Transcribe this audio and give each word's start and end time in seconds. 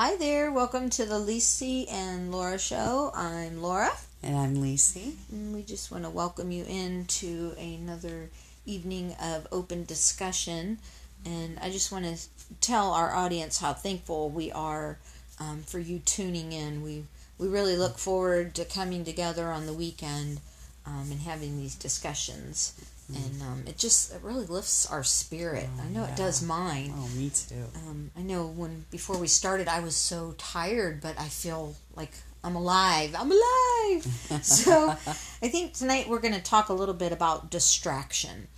Hi 0.00 0.14
there, 0.14 0.52
welcome 0.52 0.90
to 0.90 1.04
the 1.04 1.18
Lisi 1.18 1.90
and 1.90 2.30
Laura 2.30 2.56
show. 2.56 3.10
I'm 3.16 3.60
Laura. 3.60 3.90
And 4.22 4.36
I'm 4.36 4.54
Lisi. 4.54 5.14
And 5.32 5.52
we 5.52 5.64
just 5.64 5.90
want 5.90 6.04
to 6.04 6.10
welcome 6.10 6.52
you 6.52 6.64
into 6.66 7.52
another 7.58 8.30
evening 8.64 9.16
of 9.20 9.48
open 9.50 9.84
discussion. 9.86 10.78
And 11.26 11.58
I 11.60 11.70
just 11.70 11.90
want 11.90 12.04
to 12.04 12.16
tell 12.60 12.92
our 12.92 13.12
audience 13.12 13.58
how 13.58 13.72
thankful 13.72 14.30
we 14.30 14.52
are 14.52 14.98
um, 15.40 15.64
for 15.66 15.80
you 15.80 15.98
tuning 15.98 16.52
in. 16.52 16.84
We 16.84 17.02
we 17.36 17.48
really 17.48 17.76
look 17.76 17.98
forward 17.98 18.54
to 18.54 18.64
coming 18.64 19.04
together 19.04 19.48
on 19.48 19.66
the 19.66 19.74
weekend 19.74 20.38
um, 20.86 21.08
and 21.10 21.22
having 21.22 21.58
these 21.58 21.74
discussions. 21.74 22.72
And 23.14 23.42
um, 23.42 23.64
it 23.66 23.78
just 23.78 24.12
it 24.12 24.20
really 24.22 24.44
lifts 24.44 24.90
our 24.90 25.02
spirit. 25.02 25.66
Oh, 25.78 25.82
I 25.82 25.88
know 25.88 26.04
it 26.04 26.14
does 26.14 26.42
mine. 26.42 26.92
Oh, 26.94 27.08
me 27.16 27.30
too. 27.30 27.64
Um, 27.88 28.10
I 28.16 28.20
know 28.20 28.46
when 28.46 28.84
before 28.90 29.16
we 29.16 29.28
started, 29.28 29.66
I 29.66 29.80
was 29.80 29.96
so 29.96 30.34
tired, 30.36 31.00
but 31.00 31.18
I 31.18 31.28
feel 31.28 31.74
like 31.96 32.12
I'm 32.44 32.54
alive. 32.54 33.14
I'm 33.18 33.30
alive. 33.30 34.04
so 34.42 34.90
I 34.90 35.48
think 35.48 35.72
tonight 35.72 36.08
we're 36.08 36.20
going 36.20 36.34
to 36.34 36.42
talk 36.42 36.68
a 36.68 36.74
little 36.74 36.94
bit 36.94 37.12
about 37.12 37.50
distraction. 37.50 38.48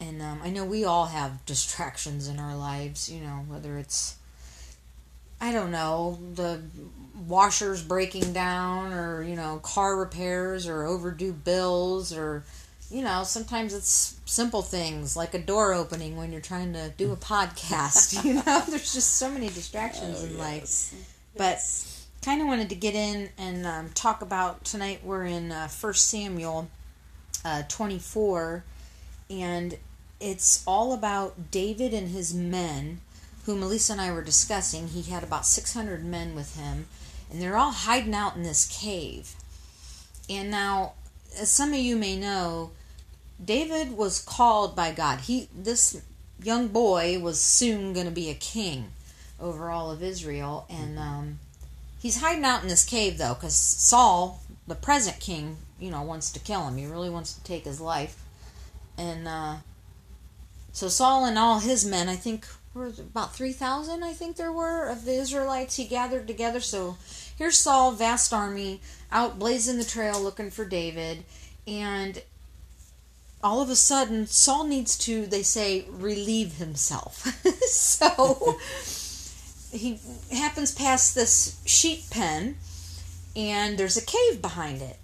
And 0.00 0.22
um, 0.22 0.40
I 0.42 0.50
know 0.50 0.64
we 0.64 0.84
all 0.84 1.06
have 1.06 1.44
distractions 1.44 2.28
in 2.28 2.38
our 2.38 2.56
lives, 2.56 3.10
you 3.10 3.20
know, 3.20 3.44
whether 3.48 3.78
it's, 3.78 4.16
I 5.40 5.52
don't 5.52 5.70
know, 5.70 6.18
the 6.34 6.62
washers 7.26 7.82
breaking 7.82 8.32
down 8.32 8.92
or, 8.92 9.22
you 9.22 9.34
know, 9.34 9.58
car 9.62 9.96
repairs 9.96 10.68
or 10.68 10.84
overdue 10.84 11.32
bills 11.32 12.16
or, 12.16 12.44
you 12.90 13.02
know, 13.02 13.22
sometimes 13.24 13.74
it's 13.74 14.18
simple 14.24 14.62
things 14.62 15.16
like 15.16 15.34
a 15.34 15.38
door 15.38 15.74
opening 15.74 16.16
when 16.16 16.32
you're 16.32 16.40
trying 16.40 16.72
to 16.72 16.90
do 16.96 17.12
a 17.12 17.16
podcast. 17.32 18.24
You 18.24 18.34
know, 18.34 18.62
there's 18.68 18.92
just 18.94 19.16
so 19.16 19.30
many 19.30 19.48
distractions 19.48 20.20
Oh, 20.22 20.26
in 20.26 20.38
life. 20.38 20.60
yes. 20.62 20.94
But 21.36 22.24
kind 22.24 22.40
of 22.40 22.48
wanted 22.48 22.68
to 22.70 22.74
get 22.74 22.94
in 22.94 23.28
and 23.38 23.66
um, 23.66 23.90
talk 23.94 24.22
about 24.22 24.64
tonight. 24.64 25.00
We're 25.04 25.24
in 25.24 25.52
uh, 25.52 25.68
First 25.68 26.08
Samuel 26.08 26.68
uh, 27.44 27.62
24, 27.68 28.64
and 29.30 29.76
it's 30.20 30.64
all 30.66 30.92
about 30.92 31.50
David 31.52 31.94
and 31.94 32.08
his 32.08 32.34
men, 32.34 33.00
who 33.44 33.54
Melissa 33.54 33.92
and 33.92 34.00
I 34.00 34.10
were 34.10 34.22
discussing. 34.22 34.88
He 34.88 35.02
had 35.10 35.22
about 35.22 35.46
600 35.46 36.04
men 36.04 36.34
with 36.34 36.56
him, 36.58 36.86
and 37.30 37.40
they're 37.40 37.56
all 37.56 37.70
hiding 37.70 38.14
out 38.14 38.34
in 38.34 38.42
this 38.42 38.66
cave. 38.80 39.34
And 40.28 40.50
now, 40.50 40.94
as 41.36 41.50
some 41.50 41.72
of 41.72 41.78
you 41.78 41.96
may 41.96 42.16
know, 42.16 42.70
David 43.44 43.96
was 43.96 44.20
called 44.20 44.74
by 44.74 44.92
God. 44.92 45.20
He 45.20 45.48
this 45.54 46.02
young 46.42 46.68
boy 46.68 47.18
was 47.18 47.40
soon 47.40 47.92
going 47.92 48.06
to 48.06 48.12
be 48.12 48.30
a 48.30 48.34
king 48.34 48.92
over 49.40 49.70
all 49.70 49.90
of 49.90 50.02
Israel, 50.02 50.66
and 50.68 50.98
um, 50.98 51.38
he's 52.00 52.20
hiding 52.20 52.44
out 52.44 52.62
in 52.62 52.68
this 52.68 52.84
cave 52.84 53.18
though, 53.18 53.34
because 53.34 53.54
Saul, 53.54 54.42
the 54.66 54.74
present 54.74 55.20
king, 55.20 55.58
you 55.78 55.90
know, 55.90 56.02
wants 56.02 56.32
to 56.32 56.40
kill 56.40 56.66
him. 56.66 56.76
He 56.76 56.86
really 56.86 57.10
wants 57.10 57.32
to 57.34 57.42
take 57.44 57.64
his 57.64 57.80
life, 57.80 58.20
and 58.96 59.28
uh, 59.28 59.56
so 60.72 60.88
Saul 60.88 61.24
and 61.24 61.38
all 61.38 61.60
his 61.60 61.84
men, 61.84 62.08
I 62.08 62.16
think, 62.16 62.46
were 62.74 62.88
about 62.98 63.34
three 63.34 63.52
thousand. 63.52 64.02
I 64.02 64.12
think 64.12 64.36
there 64.36 64.52
were 64.52 64.88
of 64.88 65.04
the 65.04 65.14
Israelites. 65.14 65.76
He 65.76 65.84
gathered 65.84 66.26
together. 66.26 66.60
So 66.60 66.96
here's 67.38 67.56
Saul, 67.56 67.92
vast 67.92 68.34
army, 68.34 68.80
out 69.10 69.38
blazing 69.38 69.78
the 69.78 69.84
trail 69.84 70.20
looking 70.20 70.50
for 70.50 70.64
David, 70.64 71.24
and 71.66 72.20
all 73.42 73.62
of 73.62 73.70
a 73.70 73.76
sudden 73.76 74.26
Saul 74.26 74.64
needs 74.64 74.98
to 74.98 75.26
they 75.26 75.42
say 75.42 75.86
relieve 75.90 76.54
himself. 76.54 77.26
so 77.68 78.58
he 79.72 80.00
happens 80.32 80.74
past 80.74 81.14
this 81.14 81.60
sheep 81.64 82.10
pen 82.10 82.56
and 83.36 83.78
there's 83.78 83.96
a 83.96 84.04
cave 84.04 84.42
behind 84.42 84.82
it. 84.82 84.96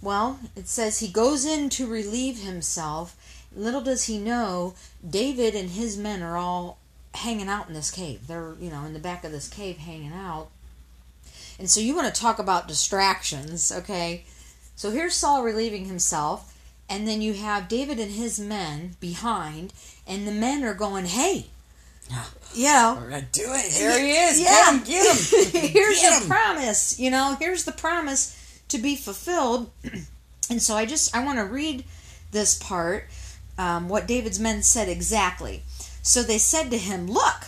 Well, 0.00 0.38
it 0.56 0.68
says 0.68 0.98
he 0.98 1.08
goes 1.08 1.44
in 1.44 1.68
to 1.70 1.86
relieve 1.86 2.40
himself. 2.42 3.16
Little 3.54 3.80
does 3.80 4.04
he 4.04 4.18
know 4.18 4.74
David 5.08 5.54
and 5.54 5.70
his 5.70 5.96
men 5.96 6.22
are 6.22 6.36
all 6.36 6.78
hanging 7.14 7.48
out 7.48 7.68
in 7.68 7.74
this 7.74 7.90
cave. 7.90 8.26
They're, 8.26 8.54
you 8.60 8.70
know, 8.70 8.84
in 8.84 8.92
the 8.92 8.98
back 8.98 9.24
of 9.24 9.32
this 9.32 9.48
cave 9.48 9.78
hanging 9.78 10.12
out. 10.12 10.48
And 11.58 11.70
so 11.70 11.80
you 11.80 11.94
want 11.94 12.12
to 12.12 12.20
talk 12.20 12.38
about 12.38 12.68
distractions, 12.68 13.70
okay? 13.72 14.24
So 14.76 14.90
here's 14.90 15.14
Saul 15.14 15.42
relieving 15.42 15.84
himself 15.86 16.54
and 16.88 17.08
then 17.08 17.22
you 17.22 17.34
have 17.34 17.68
David 17.68 17.98
and 17.98 18.10
his 18.12 18.38
men 18.38 18.96
behind, 19.00 19.72
and 20.06 20.26
the 20.26 20.32
men 20.32 20.64
are 20.64 20.74
going, 20.74 21.06
"Hey, 21.06 21.46
you 22.54 22.64
know, 22.64 22.98
We're 23.00 23.10
gonna 23.10 23.26
do 23.32 23.44
it. 23.46 23.72
Here 23.72 23.98
he 23.98 24.12
is. 24.12 24.40
yeah, 24.40 24.50
Get 24.50 24.74
him. 24.74 24.84
Get 24.84 25.54
him. 25.54 25.60
here's 25.70 26.00
Get 26.00 26.18
the 26.18 26.24
him. 26.24 26.30
promise. 26.30 26.98
You 26.98 27.10
know, 27.10 27.36
here's 27.38 27.64
the 27.64 27.72
promise 27.72 28.60
to 28.68 28.78
be 28.78 28.96
fulfilled." 28.96 29.70
and 30.50 30.60
so 30.60 30.76
I 30.76 30.84
just 30.84 31.14
I 31.16 31.24
want 31.24 31.38
to 31.38 31.44
read 31.44 31.84
this 32.32 32.54
part, 32.54 33.06
um, 33.56 33.88
what 33.88 34.06
David's 34.06 34.40
men 34.40 34.62
said 34.62 34.88
exactly. 34.88 35.62
So 36.02 36.22
they 36.22 36.38
said 36.38 36.70
to 36.70 36.78
him, 36.78 37.06
"Look, 37.06 37.46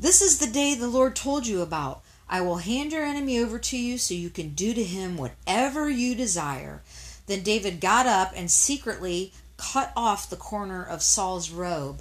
this 0.00 0.22
is 0.22 0.38
the 0.38 0.46
day 0.46 0.74
the 0.74 0.88
Lord 0.88 1.14
told 1.14 1.46
you 1.46 1.60
about." 1.60 2.00
I 2.30 2.40
will 2.40 2.56
hand 2.56 2.92
your 2.92 3.04
enemy 3.04 3.38
over 3.38 3.58
to 3.58 3.78
you 3.78 3.98
so 3.98 4.14
you 4.14 4.30
can 4.30 4.50
do 4.50 4.74
to 4.74 4.84
him 4.84 5.16
whatever 5.16 5.88
you 5.88 6.14
desire. 6.14 6.82
Then 7.26 7.42
David 7.42 7.80
got 7.80 8.06
up 8.06 8.32
and 8.36 8.50
secretly 8.50 9.32
cut 9.56 9.92
off 9.96 10.30
the 10.30 10.36
corner 10.36 10.84
of 10.84 11.02
Saul's 11.02 11.50
robe. 11.50 12.00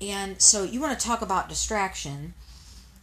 And 0.00 0.40
so 0.40 0.62
you 0.62 0.80
want 0.80 0.98
to 0.98 1.06
talk 1.06 1.22
about 1.22 1.48
distraction. 1.48 2.34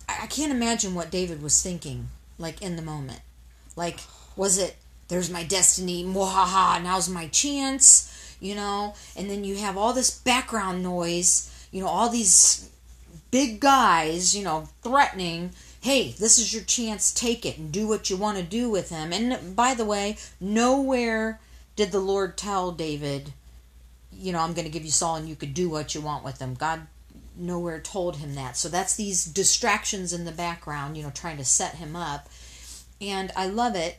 I 0.07 0.27
can't 0.27 0.51
imagine 0.51 0.95
what 0.95 1.11
David 1.11 1.41
was 1.41 1.61
thinking, 1.61 2.09
like 2.37 2.61
in 2.61 2.75
the 2.75 2.81
moment. 2.81 3.21
Like, 3.75 3.99
was 4.35 4.57
it, 4.57 4.77
there's 5.07 5.29
my 5.29 5.43
destiny, 5.43 6.03
mwahaha, 6.03 6.81
now's 6.81 7.09
my 7.09 7.27
chance, 7.27 8.35
you 8.39 8.55
know? 8.55 8.93
And 9.15 9.29
then 9.29 9.43
you 9.43 9.57
have 9.57 9.77
all 9.77 9.93
this 9.93 10.17
background 10.17 10.83
noise, 10.83 11.67
you 11.71 11.81
know, 11.81 11.87
all 11.87 12.09
these 12.09 12.69
big 13.31 13.59
guys, 13.59 14.35
you 14.35 14.43
know, 14.43 14.69
threatening, 14.81 15.51
hey, 15.87 16.11
this 16.11 16.37
is 16.37 16.53
your 16.53 16.63
chance, 16.63 17.13
take 17.13 17.45
it 17.45 17.57
and 17.57 17.71
do 17.71 17.87
what 17.87 18.09
you 18.09 18.17
want 18.17 18.37
to 18.37 18.43
do 18.43 18.69
with 18.69 18.89
him. 18.89 19.13
And 19.13 19.55
by 19.55 19.73
the 19.73 19.85
way, 19.85 20.17
nowhere 20.37 21.39
did 21.77 21.93
the 21.93 22.01
Lord 22.01 22.35
tell 22.37 22.73
David, 22.73 23.31
you 24.11 24.33
know, 24.33 24.39
I'm 24.39 24.51
going 24.51 24.65
to 24.65 24.71
give 24.71 24.83
you 24.83 24.91
Saul 24.91 25.15
and 25.15 25.29
you 25.29 25.35
could 25.37 25.53
do 25.53 25.69
what 25.69 25.95
you 25.95 26.01
want 26.01 26.25
with 26.25 26.41
him. 26.41 26.55
God 26.55 26.87
nowhere 27.37 27.79
told 27.79 28.17
him 28.17 28.35
that. 28.35 28.57
So 28.57 28.67
that's 28.67 28.97
these 28.97 29.23
distractions 29.23 30.11
in 30.11 30.25
the 30.25 30.33
background, 30.33 30.97
you 30.97 31.03
know, 31.03 31.09
trying 31.11 31.37
to 31.37 31.45
set 31.45 31.75
him 31.75 31.95
up. 31.95 32.27
And 32.99 33.31
I 33.37 33.47
love 33.47 33.73
it. 33.73 33.95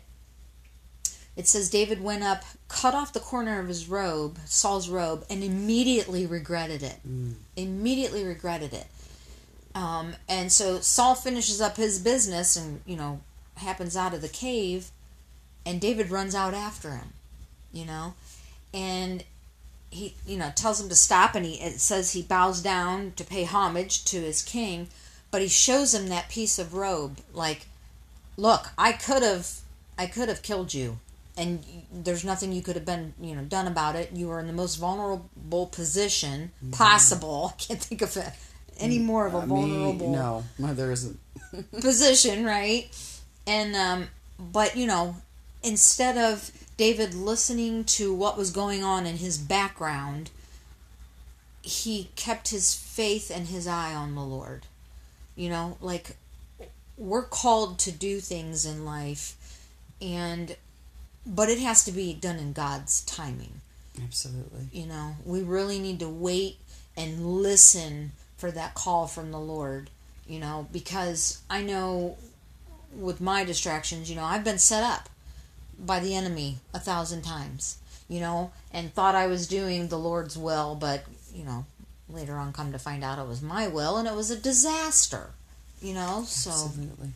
It 1.36 1.48
says 1.48 1.70
David 1.70 2.02
went 2.02 2.22
up, 2.22 2.44
cut 2.68 2.94
off 2.94 3.14
the 3.14 3.20
corner 3.20 3.60
of 3.60 3.68
his 3.68 3.88
robe, 3.88 4.38
Saul's 4.44 4.90
robe, 4.90 5.24
and 5.30 5.42
immediately 5.42 6.26
regretted 6.26 6.82
it. 6.82 6.96
Mm. 7.08 7.36
Immediately 7.56 8.24
regretted 8.24 8.74
it. 8.74 8.88
Um, 9.78 10.16
and 10.28 10.50
so 10.50 10.80
Saul 10.80 11.14
finishes 11.14 11.60
up 11.60 11.76
his 11.76 12.00
business 12.00 12.56
and, 12.56 12.80
you 12.84 12.96
know, 12.96 13.20
happens 13.54 13.96
out 13.96 14.12
of 14.12 14.22
the 14.22 14.28
cave, 14.28 14.90
and 15.64 15.80
David 15.80 16.10
runs 16.10 16.34
out 16.34 16.52
after 16.52 16.90
him, 16.90 17.12
you 17.72 17.84
know, 17.84 18.14
and 18.74 19.22
he, 19.90 20.16
you 20.26 20.36
know, 20.36 20.50
tells 20.56 20.80
him 20.80 20.88
to 20.88 20.96
stop, 20.96 21.36
and 21.36 21.46
he 21.46 21.60
it 21.60 21.78
says 21.78 22.12
he 22.12 22.22
bows 22.22 22.60
down 22.60 23.12
to 23.14 23.22
pay 23.22 23.44
homage 23.44 24.04
to 24.06 24.20
his 24.20 24.42
king, 24.42 24.88
but 25.30 25.42
he 25.42 25.48
shows 25.48 25.94
him 25.94 26.08
that 26.08 26.28
piece 26.28 26.58
of 26.58 26.74
robe, 26.74 27.18
like, 27.32 27.66
look, 28.36 28.70
I 28.76 28.92
could 28.92 29.22
have, 29.22 29.60
I 29.96 30.06
could 30.06 30.28
have 30.28 30.42
killed 30.42 30.74
you, 30.74 30.98
and 31.36 31.62
there's 31.92 32.24
nothing 32.24 32.52
you 32.52 32.62
could 32.62 32.74
have 32.74 32.84
been, 32.84 33.14
you 33.20 33.36
know, 33.36 33.44
done 33.44 33.68
about 33.68 33.94
it. 33.94 34.10
You 34.12 34.26
were 34.26 34.40
in 34.40 34.48
the 34.48 34.52
most 34.52 34.74
vulnerable 34.74 35.66
position 35.66 36.50
possible. 36.72 37.54
I 37.54 37.62
can't 37.62 37.80
think 37.80 38.02
of 38.02 38.16
it 38.16 38.32
any 38.78 38.98
more 38.98 39.26
of 39.26 39.34
a 39.34 39.38
Uh, 39.38 39.42
me, 39.42 39.48
vulnerable 39.48 40.12
no, 40.12 40.44
no, 40.58 40.74
there 40.74 40.92
isn't. 40.92 41.18
position, 41.80 42.44
right? 42.44 42.88
And 43.46 43.74
um, 43.74 44.08
but 44.38 44.76
you 44.76 44.86
know, 44.86 45.16
instead 45.62 46.16
of 46.16 46.50
David 46.76 47.14
listening 47.14 47.84
to 47.84 48.14
what 48.14 48.36
was 48.36 48.50
going 48.50 48.84
on 48.84 49.06
in 49.06 49.16
his 49.16 49.38
background, 49.38 50.30
he 51.62 52.10
kept 52.16 52.50
his 52.50 52.74
faith 52.74 53.30
and 53.34 53.48
his 53.48 53.66
eye 53.66 53.94
on 53.94 54.14
the 54.14 54.22
Lord. 54.22 54.66
You 55.36 55.50
know, 55.50 55.76
like 55.80 56.16
we're 56.96 57.24
called 57.24 57.78
to 57.78 57.92
do 57.92 58.18
things 58.20 58.66
in 58.66 58.84
life 58.84 59.36
and 60.00 60.56
but 61.24 61.48
it 61.48 61.58
has 61.58 61.84
to 61.84 61.92
be 61.92 62.14
done 62.14 62.38
in 62.38 62.52
God's 62.52 63.04
timing. 63.04 63.60
Absolutely. 64.02 64.68
You 64.72 64.86
know, 64.86 65.16
we 65.24 65.42
really 65.42 65.78
need 65.78 66.00
to 66.00 66.08
wait 66.08 66.58
and 66.96 67.42
listen 67.42 68.12
for 68.38 68.50
that 68.52 68.74
call 68.74 69.06
from 69.06 69.30
the 69.30 69.38
Lord, 69.38 69.90
you 70.26 70.38
know, 70.38 70.66
because 70.72 71.42
I 71.50 71.62
know 71.62 72.16
with 72.96 73.20
my 73.20 73.44
distractions, 73.44 74.08
you 74.08 74.16
know, 74.16 74.24
I've 74.24 74.44
been 74.44 74.58
set 74.58 74.82
up 74.82 75.10
by 75.78 76.00
the 76.00 76.14
enemy 76.14 76.58
a 76.72 76.80
thousand 76.80 77.22
times, 77.22 77.78
you 78.08 78.20
know, 78.20 78.52
and 78.72 78.92
thought 78.92 79.14
I 79.14 79.26
was 79.26 79.46
doing 79.46 79.88
the 79.88 79.98
Lord's 79.98 80.38
will, 80.38 80.74
but, 80.74 81.04
you 81.34 81.44
know, 81.44 81.66
later 82.08 82.36
on 82.36 82.52
come 82.52 82.72
to 82.72 82.78
find 82.78 83.04
out 83.04 83.18
it 83.18 83.28
was 83.28 83.42
my 83.42 83.68
will 83.68 83.98
and 83.98 84.08
it 84.08 84.14
was 84.14 84.30
a 84.30 84.36
disaster, 84.36 85.30
you 85.82 85.92
know, 85.92 86.24
so 86.26 86.50
Absolutely. 86.50 87.10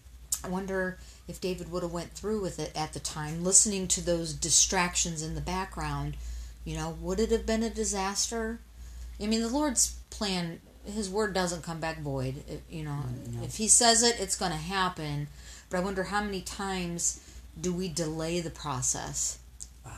I 0.44 0.48
wonder 0.48 0.98
if 1.28 1.40
David 1.40 1.70
would 1.70 1.82
have 1.82 1.92
went 1.92 2.12
through 2.12 2.40
with 2.42 2.58
it 2.58 2.72
at 2.74 2.92
the 2.92 3.00
time, 3.00 3.44
listening 3.44 3.86
to 3.88 4.04
those 4.04 4.34
distractions 4.34 5.22
in 5.22 5.34
the 5.34 5.40
background. 5.40 6.16
You 6.64 6.76
know, 6.76 6.96
would 7.00 7.20
it 7.20 7.30
have 7.30 7.46
been 7.46 7.62
a 7.62 7.70
disaster? 7.70 8.58
I 9.20 9.26
mean, 9.26 9.40
the 9.40 9.48
Lord's 9.48 9.96
plan, 10.10 10.60
His 10.84 11.08
word 11.08 11.32
doesn't 11.34 11.62
come 11.62 11.78
back 11.80 12.00
void. 12.00 12.36
It, 12.48 12.62
you 12.70 12.82
know, 12.84 12.90
mm, 13.06 13.34
no. 13.34 13.44
if 13.44 13.56
He 13.56 13.68
says 13.68 14.02
it, 14.02 14.16
it's 14.18 14.36
going 14.36 14.52
to 14.52 14.56
happen. 14.58 15.28
But 15.70 15.78
I 15.78 15.80
wonder 15.80 16.02
how 16.04 16.22
many 16.22 16.40
times 16.42 17.20
do 17.60 17.72
we 17.72 17.88
delay 17.88 18.40
the 18.40 18.50
process? 18.50 19.38
Oh, 19.86 19.90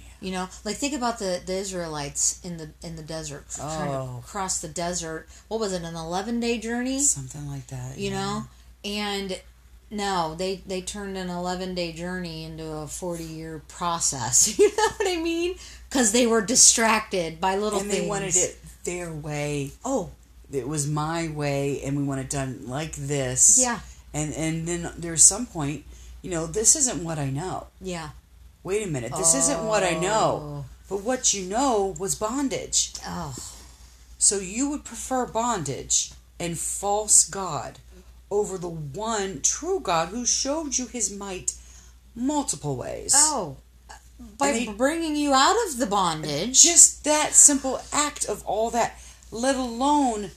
yeah. 0.00 0.06
You 0.20 0.32
know, 0.32 0.48
like 0.64 0.76
think 0.76 0.94
about 0.94 1.18
the, 1.18 1.40
the 1.44 1.54
Israelites 1.54 2.40
in 2.44 2.56
the 2.56 2.70
in 2.82 2.96
the 2.96 3.02
desert 3.02 3.44
trying 3.50 3.90
to 3.90 3.96
Oh. 3.96 4.24
cross 4.26 4.60
the 4.60 4.68
desert. 4.68 5.28
What 5.48 5.60
was 5.60 5.72
it? 5.72 5.82
An 5.82 5.94
eleven 5.94 6.40
day 6.40 6.58
journey? 6.58 7.00
Something 7.00 7.48
like 7.48 7.66
that. 7.68 7.98
You 7.98 8.10
yeah. 8.10 8.20
know, 8.20 8.44
and 8.84 9.40
no, 9.90 10.34
they 10.36 10.62
they 10.66 10.80
turned 10.80 11.16
an 11.18 11.28
eleven 11.28 11.74
day 11.74 11.92
journey 11.92 12.44
into 12.44 12.66
a 12.66 12.86
forty 12.86 13.24
year 13.24 13.62
process. 13.68 14.56
You 14.58 14.68
know 14.76 14.88
what 14.96 15.08
I 15.08 15.20
mean? 15.20 15.56
Because 15.88 16.12
they 16.12 16.26
were 16.26 16.40
distracted 16.40 17.40
by 17.40 17.56
little 17.58 17.80
And 17.80 17.90
things. 17.90 18.02
they 18.02 18.08
wanted 18.08 18.34
it 18.36 18.58
their 18.84 19.12
way. 19.12 19.72
Oh, 19.84 20.10
It 20.52 20.68
was 20.68 20.86
my 20.86 21.28
way, 21.28 21.80
and 21.82 21.96
we 21.96 22.02
want 22.04 22.20
it 22.20 22.30
done 22.30 22.64
like 22.66 22.94
this. 22.96 23.58
yeah, 23.60 23.80
And 24.14 24.34
and 24.34 24.68
then 24.68 24.92
there's 24.98 25.22
some 25.24 25.46
point, 25.46 25.84
you 26.22 26.30
know, 26.30 26.46
this 26.46 26.76
isn't 26.76 27.02
what 27.02 27.18
I 27.18 27.30
know. 27.30 27.68
yeah. 27.80 28.10
Wait 28.64 28.86
a 28.86 28.90
minute, 28.90 29.12
this 29.16 29.34
isn't 29.34 29.64
what 29.64 29.82
I 29.82 29.94
know. 29.98 30.40
Oh. 30.42 30.64
But 30.88 31.02
what 31.02 31.34
you 31.34 31.42
know 31.48 31.96
was 31.98 32.14
bondage. 32.14 32.92
Oh, 33.04 33.34
So 34.18 34.38
you 34.38 34.68
would 34.70 34.84
prefer 34.84 35.26
bondage 35.26 36.12
and 36.38 36.56
false 36.56 37.28
God 37.28 37.80
over 38.30 38.56
the 38.58 38.68
one 38.68 39.40
true 39.42 39.80
God 39.80 40.08
who 40.10 40.24
showed 40.24 40.78
you 40.78 40.86
his 40.86 41.10
might 41.10 41.54
multiple 42.14 42.76
ways. 42.76 43.14
oh. 43.16 43.56
Uh, 43.90 43.94
by 44.38 44.52
they- 44.52 44.68
bringing 44.68 45.16
you 45.16 45.32
out 45.34 45.56
of 45.66 45.78
the 45.78 45.86
bondage. 45.86 46.62
Just 46.62 47.02
that 47.04 47.32
simple 47.34 47.80
act 47.92 48.24
of 48.26 48.44
all 48.46 48.70
that, 48.70 49.00
let 49.32 49.56
alone 49.56 50.30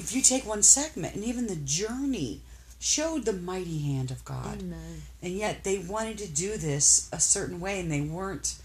if 0.00 0.14
you 0.14 0.22
take 0.22 0.46
one 0.46 0.62
segment 0.62 1.14
and 1.14 1.24
even 1.24 1.46
the 1.46 1.56
journey 1.56 2.40
showed 2.78 3.26
the 3.26 3.32
mighty 3.32 3.78
hand 3.78 4.10
of 4.10 4.24
God. 4.24 4.60
Amen. 4.60 5.02
And 5.22 5.34
yet 5.34 5.64
they 5.64 5.78
wanted 5.78 6.18
to 6.18 6.26
do 6.26 6.56
this 6.56 7.08
a 7.12 7.20
certain 7.20 7.60
way 7.60 7.78
and 7.78 7.92
they 7.92 8.00
weren't 8.00 8.56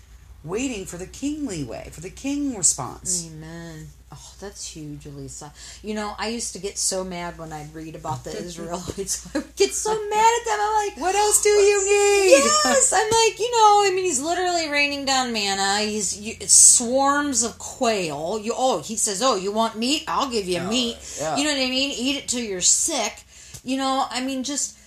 waiting 0.43 0.85
for 0.85 0.97
the 0.97 1.05
kingly 1.05 1.63
way, 1.63 1.89
for 1.91 2.01
the 2.01 2.09
king 2.09 2.55
response. 2.55 3.29
Amen. 3.29 3.87
Oh, 4.17 4.33
that's 4.39 4.65
huge, 4.67 5.06
Elisa. 5.06 5.51
You 5.83 5.94
know, 5.94 6.15
I 6.17 6.29
used 6.29 6.53
to 6.53 6.59
get 6.59 6.77
so 6.77 7.03
mad 7.03 7.38
when 7.38 7.51
I'd 7.51 7.73
read 7.75 7.95
about 7.95 8.23
the 8.23 8.31
Israelites. 8.45 9.27
I 9.35 9.39
would 9.39 9.56
get 9.57 9.73
so 9.73 9.91
mad 10.09 10.39
at 10.39 10.45
them. 10.45 10.57
I'm 10.62 10.88
like, 10.88 10.97
What 10.97 11.15
else 11.15 11.44
do 11.44 11.50
you 11.50 11.79
need? 11.85 12.29
Yes, 12.65 12.94
I'm 12.94 13.03
like, 13.09 13.39
you 13.39 13.51
know, 13.51 13.83
I 13.85 13.91
mean, 13.94 14.06
he's 14.06 14.21
literally 14.21 14.69
raining 14.69 15.03
down 15.06 15.33
manna. 15.33 15.79
He's 15.79 16.17
you, 16.19 16.35
it's 16.39 16.53
swarms 16.53 17.44
of 17.44 17.57
quail. 17.59 18.39
You 18.39 18.53
oh, 18.56 18.81
he 18.81 18.95
says, 18.95 19.21
oh, 19.21 19.35
you 19.35 19.51
want 19.51 19.77
meat? 19.77 20.03
I'll 20.07 20.29
give 20.29 20.47
you 20.47 20.62
meat. 20.62 20.97
yeah. 21.19 21.35
You 21.38 21.44
know 21.44 21.51
what 21.51 21.62
I 21.65 21.69
mean? 21.69 21.91
Eat 21.91 22.17
it 22.17 22.27
till 22.29 22.41
you're 22.41 22.62
sick. 22.62 23.23
You 23.63 23.77
know, 23.77 24.06
I 24.09 24.21
mean, 24.23 24.44
just 24.44 24.77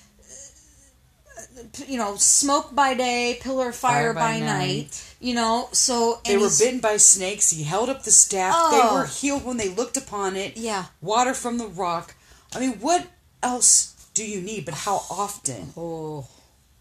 uh, 1.58 1.64
you 1.86 1.98
know, 1.98 2.16
smoke 2.16 2.74
by 2.74 2.94
day, 2.94 3.38
pillar 3.40 3.70
of 3.70 3.76
fire, 3.76 4.12
Fire 4.12 4.14
by 4.14 4.20
by, 4.40 4.46
night. 4.46 4.68
night. 4.68 5.07
You 5.20 5.34
know, 5.34 5.68
so 5.72 6.20
They 6.24 6.36
were 6.36 6.48
bitten 6.58 6.78
by 6.80 6.96
snakes. 6.96 7.50
He 7.50 7.64
held 7.64 7.88
up 7.88 8.04
the 8.04 8.10
staff. 8.12 8.54
Oh. 8.56 8.70
They 8.70 8.94
were 8.94 9.06
healed 9.06 9.44
when 9.44 9.56
they 9.56 9.68
looked 9.68 9.96
upon 9.96 10.36
it. 10.36 10.56
Yeah. 10.56 10.86
Water 11.00 11.34
from 11.34 11.58
the 11.58 11.66
rock. 11.66 12.14
I 12.54 12.60
mean, 12.60 12.74
what 12.80 13.06
else 13.42 13.94
do 14.14 14.24
you 14.24 14.40
need? 14.40 14.64
But 14.64 14.74
how 14.74 15.02
often? 15.10 15.72
Oh, 15.76 16.26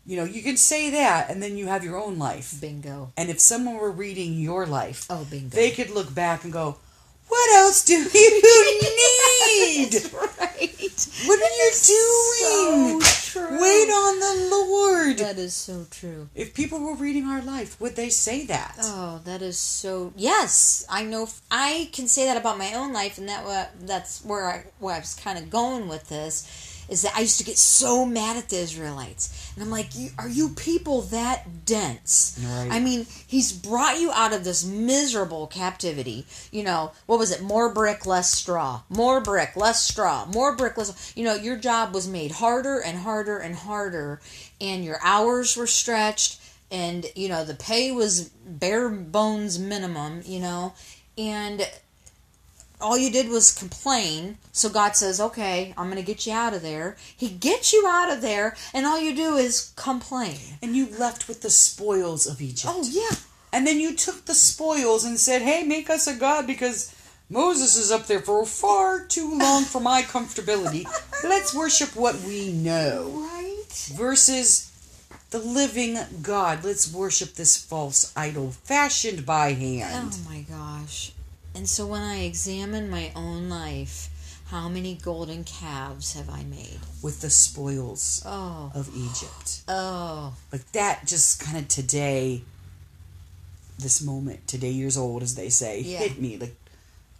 You 0.05 0.17
know, 0.17 0.23
you 0.23 0.41
can 0.43 0.55
say 0.55 0.89
that, 0.91 1.29
and 1.29 1.41
then 1.43 1.57
you 1.57 1.65
have 1.67 1.83
your 1.83 1.97
own 1.97 2.17
life. 2.19 2.53
bingo. 2.61 3.11
And 3.17 3.29
if 3.29 3.39
someone 3.39 3.75
were 3.75 3.91
reading 3.91 4.39
your 4.39 4.65
life, 4.65 5.05
Oh, 5.09 5.25
bingo. 5.29 5.55
they 5.55 5.71
could 5.71 5.89
look 5.89 6.13
back 6.15 6.43
and 6.45 6.53
go, 6.53 6.77
"What 7.27 7.49
else 7.57 7.83
do 7.83 7.93
you 8.13 8.81
need? 8.81 9.93
Right. 10.39 11.07
What 11.25 11.39
are 11.39 11.55
you 11.61 11.71
doing? 11.85 13.01
So 13.01 13.39
true. 13.39 13.61
Wait 13.61 13.89
on 13.89 14.19
the 14.19 14.49
Lord." 14.55 15.17
That 15.17 15.37
is 15.37 15.53
so 15.53 15.85
true. 15.91 16.29
If 16.35 16.53
people 16.53 16.79
were 16.79 16.95
reading 16.95 17.25
our 17.25 17.41
life, 17.41 17.79
would 17.79 17.95
they 17.95 18.09
say 18.09 18.45
that? 18.45 18.77
Oh, 18.81 19.21
that 19.25 19.41
is 19.41 19.57
so. 19.57 20.13
Yes, 20.15 20.85
I 20.89 21.03
know. 21.03 21.27
I 21.51 21.89
can 21.93 22.07
say 22.07 22.25
that 22.25 22.37
about 22.37 22.57
my 22.57 22.73
own 22.73 22.93
life, 22.93 23.17
and 23.17 23.27
that 23.29 23.71
that's 23.85 24.23
where 24.23 24.47
I 24.49 24.63
where 24.79 24.95
I 24.95 24.99
was 24.99 25.13
kind 25.15 25.37
of 25.37 25.49
going 25.49 25.87
with 25.87 26.09
this. 26.09 26.47
Is 26.89 27.01
that 27.01 27.15
I 27.15 27.21
used 27.21 27.37
to 27.39 27.43
get 27.43 27.57
so 27.57 28.05
mad 28.05 28.37
at 28.37 28.49
the 28.49 28.57
Israelites, 28.57 29.51
and 29.55 29.63
I'm 29.63 29.69
like, 29.69 29.89
"Are 30.17 30.29
you 30.29 30.49
people 30.49 31.01
that 31.03 31.65
dense?" 31.65 32.39
Right. 32.41 32.69
I 32.71 32.79
mean, 32.79 33.05
He's 33.27 33.51
brought 33.51 33.99
you 33.99 34.11
out 34.11 34.33
of 34.33 34.43
this 34.43 34.63
miserable 34.63 35.47
captivity. 35.47 36.25
You 36.51 36.63
know, 36.63 36.91
what 37.05 37.19
was 37.19 37.31
it? 37.31 37.41
More 37.41 37.69
brick, 37.73 38.05
less 38.05 38.31
straw. 38.31 38.81
More 38.89 39.19
brick, 39.19 39.55
less 39.55 39.83
straw. 39.83 40.25
More 40.25 40.55
brick, 40.55 40.77
less. 40.77 41.13
You 41.15 41.25
know, 41.25 41.35
your 41.35 41.57
job 41.57 41.93
was 41.93 42.07
made 42.07 42.31
harder 42.31 42.79
and 42.79 42.97
harder 42.97 43.37
and 43.37 43.55
harder, 43.55 44.21
and 44.61 44.85
your 44.85 44.99
hours 45.03 45.57
were 45.57 45.67
stretched, 45.67 46.39
and 46.71 47.05
you 47.15 47.27
know 47.27 47.43
the 47.43 47.55
pay 47.55 47.91
was 47.91 48.29
bare 48.45 48.89
bones 48.89 49.59
minimum. 49.59 50.21
You 50.25 50.39
know, 50.39 50.73
and 51.17 51.67
all 52.79 52.97
you 52.97 53.09
did 53.09 53.29
was 53.29 53.53
complain. 53.53 54.37
So 54.51 54.69
God 54.69 54.95
says, 54.95 55.19
"Okay, 55.19 55.73
I'm 55.77 55.85
going 55.85 55.97
to 55.97 56.13
get 56.13 56.25
you 56.25 56.33
out 56.33 56.53
of 56.53 56.61
there." 56.61 56.97
He 57.15 57.29
gets 57.29 57.73
you 57.73 57.85
out 57.87 58.11
of 58.11 58.21
there, 58.21 58.55
and 58.73 58.85
all 58.85 58.99
you 58.99 59.15
do 59.15 59.35
is 59.35 59.73
complain. 59.75 60.37
And 60.61 60.75
you 60.75 60.87
left 60.97 61.27
with 61.27 61.41
the 61.41 61.49
spoils 61.49 62.25
of 62.25 62.41
Egypt. 62.41 62.73
Oh 62.75 62.83
yeah. 62.89 63.17
And 63.51 63.65
then 63.65 63.79
you 63.79 63.95
took 63.95 64.25
the 64.25 64.33
spoils 64.33 65.05
and 65.05 65.19
said, 65.19 65.41
hey, 65.41 65.63
make 65.63 65.89
us 65.89 66.07
a 66.07 66.13
god 66.13 66.45
because 66.45 66.93
Moses 67.29 67.77
is 67.77 67.91
up 67.91 68.05
there 68.07 68.19
for 68.19 68.45
far 68.45 69.03
too 69.03 69.37
long 69.37 69.63
for 69.63 69.81
my 69.81 70.01
comfortability. 70.01 70.85
Let's 71.23 71.55
worship 71.55 71.95
what 71.95 72.21
we 72.21 72.51
know. 72.51 73.11
Right. 73.15 73.91
Versus 73.95 74.71
the 75.31 75.39
living 75.39 75.97
God. 76.21 76.63
Let's 76.63 76.93
worship 76.93 77.33
this 77.33 77.57
false 77.57 78.13
idol 78.15 78.51
fashioned 78.51 79.25
by 79.25 79.53
hand. 79.53 80.13
Oh 80.13 80.29
my 80.29 80.41
gosh. 80.41 81.13
And 81.57 81.67
so 81.67 81.87
when 81.87 82.01
I 82.03 82.19
examine 82.19 82.87
my 82.87 83.11
own 83.15 83.49
life, 83.49 84.09
how 84.49 84.69
many 84.69 84.93
golden 84.93 85.43
calves 85.43 86.13
have 86.13 86.29
I 86.29 86.43
made? 86.43 86.77
With 87.01 87.21
the 87.21 87.31
spoils 87.31 88.21
Oh. 88.27 88.71
of 88.75 88.95
Egypt. 88.95 89.63
Oh. 89.67 90.35
Like 90.51 90.71
that 90.73 91.07
just 91.07 91.39
kind 91.39 91.57
of 91.57 91.67
today, 91.67 92.43
this 93.79 94.03
moment, 94.03 94.47
today 94.47 94.69
years 94.69 94.97
old, 94.97 95.23
as 95.23 95.33
they 95.33 95.49
say, 95.49 95.81
Yeah. 95.81 95.97
hit 95.97 96.21
me. 96.21 96.37
Like 96.37 96.55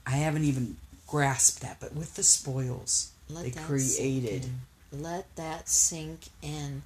I 0.05 0.11
haven't 0.11 0.43
even 0.43 0.77
grasped 1.07 1.61
that, 1.63 1.79
but 1.79 1.95
with 1.95 2.13
the 2.13 2.21
spoils 2.23 3.09
Let 3.29 3.43
they 3.45 3.51
created. 3.51 4.45
Let 4.91 5.35
that 5.35 5.67
sink 5.67 6.19
in. 6.43 6.83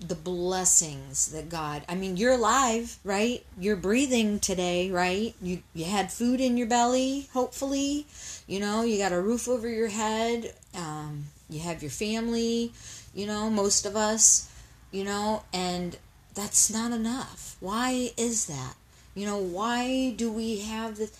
The 0.00 0.14
blessings 0.14 1.30
that 1.32 1.48
God 1.48 1.84
I 1.88 1.94
mean, 1.94 2.16
you're 2.16 2.32
alive, 2.32 2.98
right? 3.04 3.44
You're 3.58 3.76
breathing 3.76 4.40
today, 4.40 4.90
right? 4.90 5.34
You 5.40 5.62
you 5.74 5.84
had 5.84 6.12
food 6.12 6.40
in 6.40 6.56
your 6.56 6.66
belly, 6.66 7.28
hopefully. 7.32 8.06
You 8.46 8.60
know, 8.60 8.82
you 8.82 8.98
got 8.98 9.12
a 9.12 9.20
roof 9.20 9.48
over 9.48 9.68
your 9.68 9.88
head. 9.88 10.54
Um, 10.74 11.26
you 11.48 11.60
have 11.60 11.82
your 11.82 11.90
family, 11.90 12.72
you 13.14 13.26
know, 13.26 13.50
most 13.50 13.86
of 13.86 13.94
us, 13.94 14.50
you 14.90 15.04
know, 15.04 15.44
and 15.52 15.98
that's 16.34 16.70
not 16.72 16.92
enough. 16.92 17.56
Why 17.60 18.10
is 18.16 18.46
that? 18.46 18.74
You 19.14 19.26
know, 19.26 19.36
why 19.36 20.14
do 20.16 20.32
we 20.32 20.60
have 20.60 20.96
this? 20.96 21.12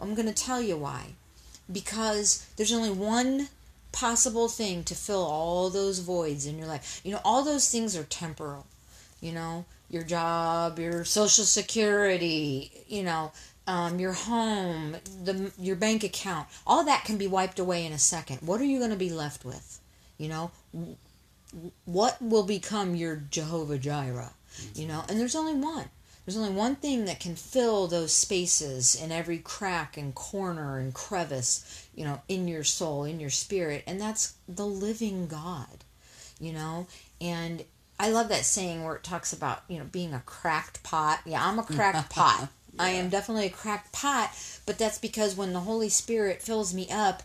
I'm 0.00 0.14
going 0.14 0.28
to 0.28 0.34
tell 0.34 0.62
you 0.62 0.76
why. 0.76 1.14
Because 1.70 2.46
there's 2.56 2.72
only 2.72 2.90
one 2.90 3.48
possible 3.92 4.48
thing 4.48 4.84
to 4.84 4.94
fill 4.94 5.24
all 5.24 5.70
those 5.70 6.00
voids 6.00 6.46
in 6.46 6.58
your 6.58 6.66
life. 6.66 7.00
You 7.04 7.12
know, 7.12 7.20
all 7.24 7.44
those 7.44 7.68
things 7.70 7.96
are 7.96 8.04
temporal. 8.04 8.66
You 9.20 9.32
know, 9.32 9.64
your 9.90 10.02
job, 10.02 10.78
your 10.78 11.04
social 11.04 11.44
security, 11.44 12.70
you 12.88 13.02
know, 13.02 13.32
um, 13.66 14.00
your 14.00 14.12
home, 14.12 14.96
the 15.24 15.52
your 15.58 15.76
bank 15.76 16.02
account, 16.02 16.48
all 16.66 16.84
that 16.84 17.04
can 17.04 17.18
be 17.18 17.26
wiped 17.26 17.58
away 17.58 17.84
in 17.84 17.92
a 17.92 17.98
second. 17.98 18.38
What 18.40 18.60
are 18.60 18.64
you 18.64 18.78
going 18.78 18.90
to 18.90 18.96
be 18.96 19.10
left 19.10 19.44
with? 19.44 19.80
You 20.18 20.28
know, 20.28 20.50
what 21.84 22.20
will 22.20 22.44
become 22.44 22.94
your 22.94 23.16
Jehovah 23.30 23.78
Jireh? 23.78 24.32
You 24.74 24.86
know, 24.86 25.04
and 25.08 25.20
there's 25.20 25.36
only 25.36 25.54
one. 25.54 25.90
There's 26.24 26.36
only 26.36 26.50
one 26.50 26.76
thing 26.76 27.06
that 27.06 27.18
can 27.18 27.34
fill 27.34 27.86
those 27.86 28.12
spaces 28.12 28.94
in 28.94 29.10
every 29.10 29.38
crack 29.38 29.96
and 29.96 30.14
corner 30.14 30.78
and 30.78 30.92
crevice, 30.94 31.79
you 31.94 32.04
know, 32.04 32.20
in 32.28 32.48
your 32.48 32.64
soul, 32.64 33.04
in 33.04 33.20
your 33.20 33.30
spirit, 33.30 33.84
and 33.86 34.00
that's 34.00 34.34
the 34.48 34.66
living 34.66 35.26
God. 35.26 35.84
You 36.38 36.52
know, 36.54 36.86
and 37.20 37.64
I 37.98 38.08
love 38.08 38.30
that 38.30 38.46
saying 38.46 38.82
where 38.82 38.96
it 38.96 39.04
talks 39.04 39.32
about, 39.34 39.62
you 39.68 39.78
know, 39.78 39.84
being 39.84 40.14
a 40.14 40.22
cracked 40.24 40.82
pot. 40.82 41.20
Yeah, 41.26 41.46
I'm 41.46 41.58
a 41.58 41.62
cracked 41.62 42.10
pot. 42.14 42.48
I 42.78 42.90
am 42.90 43.10
definitely 43.10 43.46
a 43.46 43.50
cracked 43.50 43.92
pot, 43.92 44.30
but 44.64 44.78
that's 44.78 44.98
because 44.98 45.36
when 45.36 45.52
the 45.52 45.60
Holy 45.60 45.90
Spirit 45.90 46.40
fills 46.40 46.72
me 46.72 46.88
up, 46.90 47.22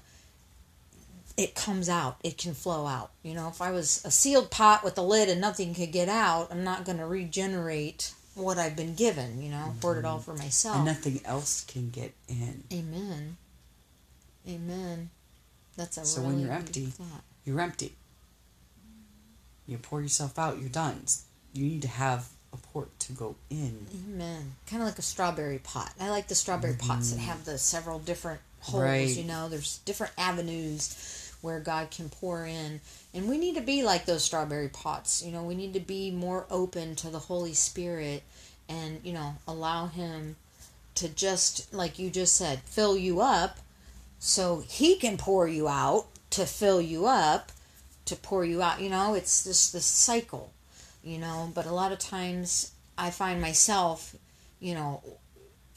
it 1.38 1.56
comes 1.56 1.88
out. 1.88 2.18
It 2.24 2.38
can 2.38 2.54
flow 2.54 2.86
out. 2.86 3.12
You 3.24 3.34
know, 3.34 3.48
if 3.48 3.62
I 3.62 3.72
was 3.72 4.04
a 4.06 4.12
sealed 4.12 4.52
pot 4.52 4.84
with 4.84 4.98
a 4.98 5.02
lid 5.02 5.30
and 5.30 5.42
nothing 5.42 5.74
could 5.74 5.92
get 5.92 6.10
out, 6.10 6.50
I'm 6.52 6.64
not 6.64 6.86
going 6.86 6.98
to 6.98 7.06
regenerate 7.06 8.14
what 8.36 8.58
I've 8.58 8.76
been 8.76 8.96
given. 8.96 9.42
You 9.42 9.52
know, 9.52 9.76
hoard 9.82 9.98
it 9.98 10.06
all 10.06 10.20
mm-hmm. 10.20 10.32
for 10.32 10.38
myself. 10.38 10.78
And 10.78 10.86
nothing 10.86 11.22
else 11.26 11.64
can 11.66 11.90
get 11.90 12.14
in. 12.28 12.64
Amen. 12.72 13.38
Amen. 14.48 15.10
That's 15.78 15.98
a 15.98 16.06
So 16.06 16.22
really 16.22 16.36
when 16.36 16.44
you're 16.44 16.54
empty, 16.54 16.86
thought. 16.86 17.24
You're 17.46 17.60
empty. 17.60 17.94
You 19.68 19.78
pour 19.78 20.02
yourself 20.02 20.38
out, 20.38 20.60
you're 20.60 20.70
done. 20.70 21.04
You 21.54 21.66
need 21.66 21.82
to 21.82 21.88
have 21.88 22.30
a 22.54 22.58
port 22.58 22.98
to 23.00 23.14
go 23.14 23.36
in. 23.50 23.88
Amen. 24.08 24.54
Kind 24.70 24.82
of 24.82 24.88
like 24.88 25.00
a 25.00 25.04
strawberry 25.04 25.60
pot. 25.60 25.92
I 26.00 26.10
like 26.10 26.28
the 26.28 26.36
strawberry 26.36 26.74
mm-hmm. 26.74 26.88
pots 26.88 27.12
that 27.12 27.20
have 27.20 27.46
the 27.46 27.58
several 27.58 28.00
different 28.00 28.40
holes. 28.62 28.84
Right. 28.84 29.10
You 29.10 29.24
know, 29.24 29.50
there's 29.50 29.80
different 29.80 30.14
avenues 30.18 31.34
where 31.42 31.60
God 31.60 31.92
can 31.92 32.10
pour 32.10 32.46
in, 32.46 32.82
and 33.14 33.30
we 33.30 33.38
need 33.38 33.56
to 33.56 33.62
be 33.62 33.84
like 33.84 34.06
those 34.06 34.24
strawberry 34.24 34.70
pots. 34.70 35.24
You 35.24 35.32
know, 35.32 35.44
we 35.44 35.56
need 35.56 35.74
to 35.74 35.80
be 35.80 36.12
more 36.12 36.46
open 36.50 36.96
to 36.98 37.10
the 37.10 37.20
Holy 37.20 37.54
Spirit, 37.54 38.24
and 38.68 39.00
you 39.04 39.14
know, 39.14 39.36
allow 39.48 39.88
Him 39.88 40.38
to 40.96 41.10
just 41.10 41.74
like 41.74 42.00
you 42.00 42.10
just 42.10 42.36
said, 42.36 42.62
fill 42.62 42.98
you 42.98 43.22
up, 43.22 43.60
so 44.26 44.64
He 44.68 44.98
can 44.98 45.18
pour 45.18 45.48
you 45.48 45.68
out 45.68 46.08
to 46.32 46.46
fill 46.46 46.82
you 46.82 47.06
up, 47.06 47.52
to 48.06 48.16
pour 48.16 48.44
you 48.44 48.62
out. 48.62 48.82
You 48.82 48.90
know, 48.90 49.14
it's 49.14 49.44
just 49.44 49.74
this 49.74 49.86
cycle 49.86 50.52
you 51.06 51.20
know 51.20 51.50
but 51.54 51.66
a 51.66 51.72
lot 51.72 51.92
of 51.92 52.00
times 52.00 52.72
i 52.98 53.10
find 53.10 53.40
myself 53.40 54.16
you 54.60 54.74
know 54.74 55.02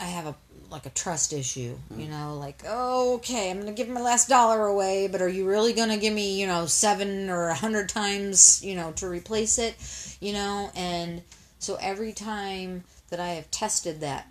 i 0.00 0.04
have 0.04 0.26
a 0.26 0.34
like 0.70 0.86
a 0.86 0.90
trust 0.90 1.32
issue 1.32 1.60
you 1.60 1.78
mm-hmm. 1.96 2.10
know 2.10 2.36
like 2.36 2.62
oh, 2.66 3.14
okay 3.14 3.50
i'm 3.50 3.60
gonna 3.60 3.72
give 3.72 3.88
my 3.88 4.00
last 4.00 4.28
dollar 4.28 4.66
away 4.66 5.06
but 5.06 5.22
are 5.22 5.28
you 5.28 5.46
really 5.46 5.72
gonna 5.72 5.96
give 5.96 6.12
me 6.12 6.40
you 6.40 6.46
know 6.46 6.66
seven 6.66 7.30
or 7.30 7.48
a 7.48 7.54
hundred 7.54 7.88
times 7.88 8.64
you 8.64 8.74
know 8.74 8.90
to 8.92 9.06
replace 9.06 9.58
it 9.58 9.76
you 10.20 10.32
know 10.32 10.70
and 10.74 11.22
so 11.58 11.76
every 11.80 12.12
time 12.12 12.82
that 13.10 13.20
i 13.20 13.28
have 13.28 13.50
tested 13.50 14.00
that 14.00 14.26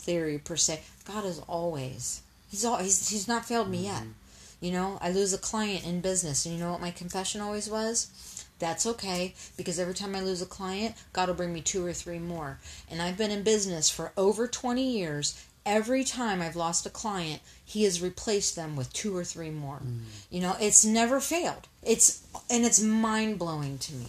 theory 0.00 0.38
per 0.38 0.56
se 0.56 0.80
god 1.06 1.24
is 1.24 1.38
always 1.40 2.22
he's 2.54 2.64
always 2.64 3.08
he's 3.08 3.26
not 3.26 3.44
failed 3.44 3.68
me 3.68 3.84
yet 3.84 4.02
mm-hmm. 4.02 4.64
you 4.64 4.70
know 4.70 4.98
i 5.00 5.10
lose 5.10 5.32
a 5.32 5.38
client 5.38 5.84
in 5.84 6.00
business 6.00 6.46
and 6.46 6.54
you 6.54 6.60
know 6.60 6.70
what 6.72 6.80
my 6.80 6.90
confession 6.90 7.40
always 7.40 7.68
was 7.68 8.44
that's 8.58 8.86
okay 8.86 9.34
because 9.56 9.78
every 9.78 9.94
time 9.94 10.14
I 10.14 10.20
lose 10.20 10.40
a 10.40 10.46
client, 10.46 10.94
God 11.12 11.28
will 11.28 11.34
bring 11.34 11.52
me 11.52 11.60
two 11.60 11.84
or 11.84 11.92
three 11.92 12.18
more. 12.18 12.58
And 12.90 13.02
I've 13.02 13.18
been 13.18 13.30
in 13.30 13.42
business 13.42 13.90
for 13.90 14.12
over 14.16 14.46
20 14.46 14.82
years. 14.82 15.44
Every 15.66 16.04
time 16.04 16.40
I've 16.40 16.56
lost 16.56 16.86
a 16.86 16.90
client, 16.90 17.42
he 17.64 17.84
has 17.84 18.00
replaced 18.00 18.54
them 18.54 18.76
with 18.76 18.92
two 18.92 19.16
or 19.16 19.24
three 19.24 19.50
more. 19.50 19.76
Mm-hmm. 19.76 19.98
You 20.30 20.40
know, 20.40 20.56
it's 20.60 20.84
never 20.84 21.20
failed. 21.20 21.68
It's 21.82 22.22
and 22.48 22.64
it's 22.64 22.80
mind-blowing 22.80 23.78
to 23.78 23.94
me, 23.94 24.08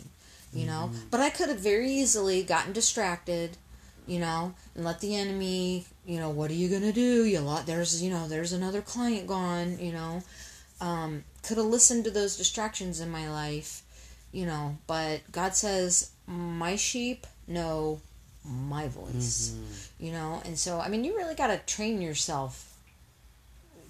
you 0.54 0.68
know. 0.68 0.90
Mm-hmm. 0.92 1.08
But 1.10 1.22
I 1.22 1.30
could 1.30 1.50
have 1.50 1.60
very 1.60 1.90
easily 1.90 2.44
gotten 2.44 2.74
distracted, 2.74 3.58
you 4.06 4.20
know, 4.20 4.54
and 4.76 4.84
let 4.84 5.00
the 5.00 5.16
enemy, 5.16 5.86
you 6.06 6.20
know, 6.20 6.30
what 6.30 6.52
are 6.52 6.56
you 6.56 6.70
going 6.70 6.82
to 6.82 6.92
do? 6.92 7.26
You 7.26 7.40
lot 7.40 7.66
there's, 7.66 8.02
you 8.02 8.10
know, 8.10 8.28
there's 8.28 8.54
another 8.54 8.82
client 8.82 9.28
gone, 9.28 9.80
you 9.80 9.92
know. 9.92 10.24
Um 10.82 11.24
could 11.44 11.58
have 11.58 11.68
listened 11.68 12.06
to 12.06 12.12
those 12.12 12.38
distractions 12.38 13.00
in 13.00 13.10
my 13.10 13.30
life 13.30 13.84
you 14.36 14.46
know, 14.46 14.78
but 14.86 15.22
God 15.32 15.56
says, 15.56 16.12
My 16.28 16.76
sheep 16.76 17.26
know 17.48 18.02
my 18.44 18.90
voice, 18.90 19.56
you 19.98 20.12
know, 20.12 20.42
and 20.44 20.60
so, 20.60 20.80
I 20.80 20.90
mean, 20.90 21.06
you 21.06 21.16
really 21.16 21.36
got 21.36 21.48
to 21.48 21.58
train 21.74 22.02
yourself, 22.02 22.76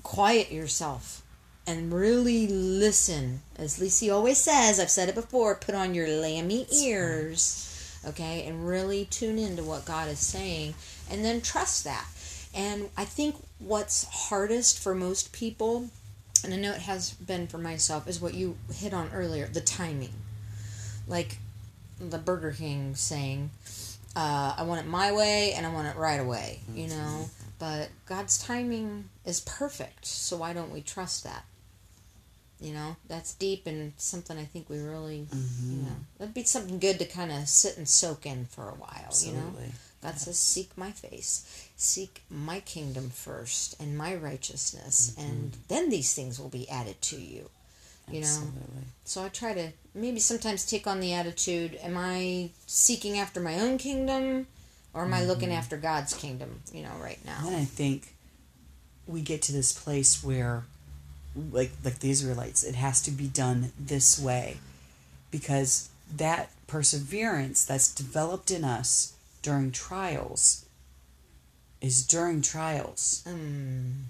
quiet 0.03 0.51
yourself, 0.51 1.23
and 1.65 1.91
really 1.91 2.47
listen. 2.47 3.41
As 3.57 3.79
Lisi 3.79 4.13
always 4.13 4.37
says, 4.37 4.79
I've 4.79 4.91
said 4.91 5.09
it 5.09 5.15
before, 5.15 5.55
put 5.55 5.73
on 5.73 5.95
your 5.95 6.07
lammy 6.07 6.67
ears, 6.71 7.74
okay, 8.07 8.45
and 8.45 8.67
really 8.67 9.05
tune 9.05 9.37
into 9.37 9.63
what 9.63 9.85
God 9.85 10.09
is 10.09 10.19
saying, 10.19 10.75
and 11.09 11.23
then 11.23 11.41
trust 11.41 11.83
that. 11.83 12.07
And 12.53 12.89
I 12.97 13.05
think 13.05 13.35
what's 13.59 14.05
hardest 14.29 14.79
for 14.79 14.95
most 14.95 15.33
people, 15.33 15.89
and 16.43 16.53
I 16.53 16.57
know 16.57 16.71
it 16.71 16.81
has 16.81 17.11
been 17.11 17.47
for 17.47 17.57
myself, 17.57 18.07
is 18.07 18.21
what 18.21 18.33
you 18.33 18.57
hit 18.73 18.93
on 18.93 19.09
earlier 19.13 19.47
the 19.47 19.61
timing 19.61 20.13
like 21.07 21.37
the 21.99 22.17
Burger 22.17 22.51
King 22.51 22.95
saying, 22.95 23.51
uh, 24.15 24.55
I 24.57 24.63
want 24.63 24.81
it 24.81 24.87
my 24.87 25.11
way 25.11 25.53
and 25.53 25.65
I 25.65 25.73
want 25.73 25.87
it 25.87 25.95
right 25.95 26.19
away, 26.19 26.59
you 26.73 26.87
know? 26.87 27.29
But 27.59 27.89
God's 28.05 28.37
timing 28.37 29.09
is 29.25 29.39
perfect, 29.41 30.05
so 30.05 30.37
why 30.37 30.53
don't 30.53 30.71
we 30.71 30.81
trust 30.81 31.23
that? 31.23 31.45
You 32.59 32.73
know, 32.73 32.95
that's 33.07 33.33
deep 33.33 33.67
and 33.67 33.91
something 33.97 34.37
I 34.37 34.45
think 34.45 34.69
we 34.69 34.79
really, 34.79 35.17
you 35.17 35.25
mm-hmm. 35.25 35.83
know, 35.83 35.95
that'd 36.17 36.33
be 36.33 36.43
something 36.43 36.79
good 36.79 36.99
to 36.99 37.05
kind 37.05 37.31
of 37.31 37.49
sit 37.49 37.77
and 37.77 37.87
soak 37.87 38.25
in 38.25 38.45
for 38.45 38.69
a 38.69 38.75
while, 38.75 39.13
you 39.21 39.33
know? 39.33 39.39
Absolutely. 39.39 39.71
God 40.05 40.19
says, 40.19 40.37
Seek 40.37 40.77
my 40.77 40.91
face, 40.91 41.69
seek 41.75 42.21
my 42.29 42.59
kingdom 42.61 43.09
first 43.09 43.79
and 43.81 43.97
my 43.97 44.15
righteousness, 44.15 45.15
mm-hmm. 45.17 45.29
and 45.29 45.57
then 45.67 45.89
these 45.89 46.13
things 46.13 46.39
will 46.39 46.49
be 46.49 46.69
added 46.69 47.01
to 47.03 47.17
you. 47.17 47.49
You 48.07 48.21
know, 48.21 48.27
Absolutely. 48.27 48.83
so 49.03 49.23
I 49.23 49.29
try 49.29 49.53
to 49.55 49.71
maybe 49.95 50.19
sometimes 50.19 50.63
take 50.63 50.85
on 50.85 50.99
the 50.99 51.13
attitude: 51.13 51.77
Am 51.81 51.97
I 51.97 52.51
seeking 52.67 53.17
after 53.17 53.39
my 53.39 53.59
own 53.59 53.79
kingdom, 53.79 54.45
or 54.93 55.05
am 55.05 55.13
I 55.13 55.23
looking 55.23 55.49
mm-hmm. 55.49 55.57
after 55.57 55.75
God's 55.75 56.13
kingdom? 56.13 56.61
You 56.71 56.83
know, 56.83 56.93
right 57.01 57.19
now. 57.25 57.39
and 57.47 57.55
I 57.55 57.65
think 57.65 58.13
we 59.07 59.21
get 59.21 59.41
to 59.43 59.51
this 59.51 59.73
place 59.73 60.23
where, 60.23 60.65
like 61.51 61.71
like 61.83 61.99
the 61.99 62.09
Israelites, 62.09 62.63
it 62.63 62.75
has 62.75 63.01
to 63.03 63.11
be 63.11 63.27
done 63.27 63.71
this 63.79 64.19
way, 64.19 64.57
because 65.31 65.89
that 66.13 66.49
perseverance 66.67 67.65
that's 67.65 67.93
developed 67.93 68.51
in 68.51 68.63
us 68.63 69.13
during 69.41 69.71
trials 69.71 70.65
is 71.81 72.05
during 72.05 72.41
trials. 72.41 73.23
Mm, 73.27 74.05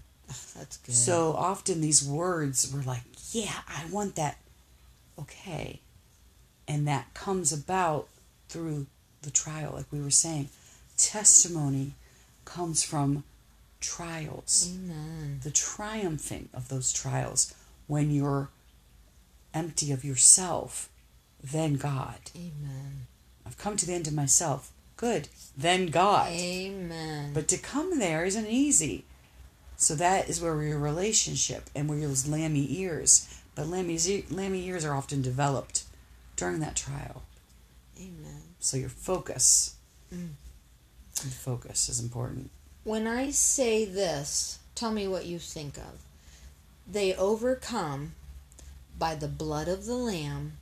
that's 0.56 0.78
good. 0.78 0.96
So 0.96 1.34
often 1.34 1.82
these 1.82 2.08
words 2.08 2.72
were 2.74 2.82
like, 2.84 3.04
yeah, 3.32 3.62
I 3.68 3.86
want 3.92 4.16
that. 4.16 4.38
Okay. 5.20 5.82
And 6.68 6.88
that 6.88 7.14
comes 7.14 7.52
about 7.52 8.08
through 8.50 8.88
the 9.22 9.32
trial, 9.32 9.74
like 9.74 9.86
we 9.92 10.02
were 10.02 10.10
saying. 10.10 10.50
Testimony 10.98 11.94
comes 12.46 12.84
from 12.84 13.24
trials, 13.86 14.72
Amen. 14.74 15.40
the 15.44 15.52
triumphing 15.52 16.50
of 16.54 16.70
those 16.70 16.92
trials. 16.92 17.54
When 17.88 18.10
you're 18.12 18.50
empty 19.54 19.92
of 19.92 20.04
yourself, 20.04 20.90
then 21.44 21.76
God. 21.76 22.20
Amen. 22.36 23.08
I've 23.46 23.58
come 23.58 23.78
to 23.78 23.86
the 23.86 23.94
end 23.94 24.08
of 24.08 24.14
myself. 24.14 24.72
Good. 24.98 25.28
Then 25.56 25.88
God. 25.88 26.32
Amen. 26.32 27.32
But 27.34 27.48
to 27.50 27.58
come 27.58 28.00
there 28.00 28.26
isn't 28.26 28.48
easy. 28.48 29.06
So 29.78 29.94
that 29.96 30.30
is 30.30 30.42
where 30.42 30.62
your 30.64 30.80
relationship 30.80 31.70
and 31.76 31.88
where 31.88 32.00
those 32.00 32.28
lammy 32.28 32.66
ears. 32.80 33.28
But 33.56 33.68
lammy's, 33.68 34.08
lammy 34.32 34.66
ears 34.68 34.86
are 34.86 34.96
often 34.96 35.22
developed 35.22 35.84
during 36.36 36.60
that 36.62 36.76
trial. 36.76 37.24
Amen. 38.00 38.42
So 38.60 38.78
your 38.78 38.90
focus, 38.90 39.76
Mm. 40.14 40.30
focus 41.14 41.90
is 41.90 42.00
important. 42.00 42.50
When 42.86 43.08
I 43.08 43.32
say 43.32 43.84
this, 43.84 44.60
tell 44.76 44.92
me 44.92 45.08
what 45.08 45.26
you 45.26 45.40
think 45.40 45.76
of. 45.76 46.04
They 46.88 47.16
overcome 47.16 48.14
by 48.98 49.16
the 49.16 49.28
blood 49.28 49.68
of 49.68 49.86
the 49.86 49.96
Lamb 49.96 50.60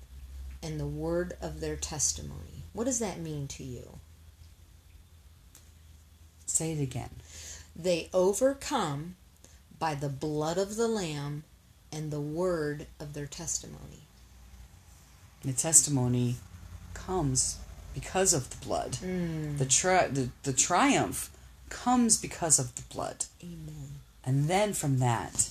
and 0.63 0.79
the 0.79 0.87
word 0.87 1.33
of 1.41 1.59
their 1.59 1.75
testimony. 1.75 2.63
What 2.71 2.85
does 2.85 2.99
that 2.99 3.19
mean 3.19 3.49
to 3.49 3.63
you? 3.65 3.99
Say 6.45 6.71
it 6.71 6.81
again. 6.81 7.09
They 7.75 8.09
overcome 8.13 9.17
by 9.77 9.93
the 9.93 10.07
blood 10.07 10.57
of 10.57 10.77
the 10.77 10.87
Lamb 10.87 11.43
and 11.91 12.09
the 12.09 12.21
word 12.21 12.87
of 13.01 13.13
their 13.13 13.27
testimony. 13.27 14.07
The 15.43 15.51
testimony 15.51 16.37
comes 16.93 17.57
because 17.93 18.33
of 18.33 18.49
the 18.49 18.65
blood. 18.65 18.93
Mm. 18.93 19.57
The, 19.57 19.65
tri- 19.65 20.07
the 20.07 20.29
the 20.43 20.53
triumph 20.53 21.29
comes 21.73 22.21
because 22.21 22.59
of 22.59 22.73
the 22.75 22.83
blood. 22.93 23.25
Amen. 23.43 23.99
And 24.23 24.47
then 24.47 24.71
from 24.73 24.99
that 24.99 25.49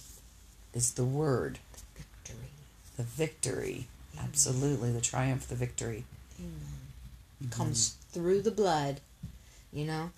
is 0.73 0.93
the 0.93 1.05
word, 1.05 1.59
The 1.95 2.02
Victory. 2.25 2.49
the 2.97 3.02
victory. 3.02 3.87
Absolutely, 4.19 4.93
the 4.93 5.00
triumph, 5.00 5.47
the 5.49 5.55
victory. 5.55 6.05
Amen. 6.38 7.50
Comes 7.50 7.97
through 8.12 8.43
the 8.43 8.50
blood. 8.50 9.00
You 9.73 9.85
know, 9.87 10.11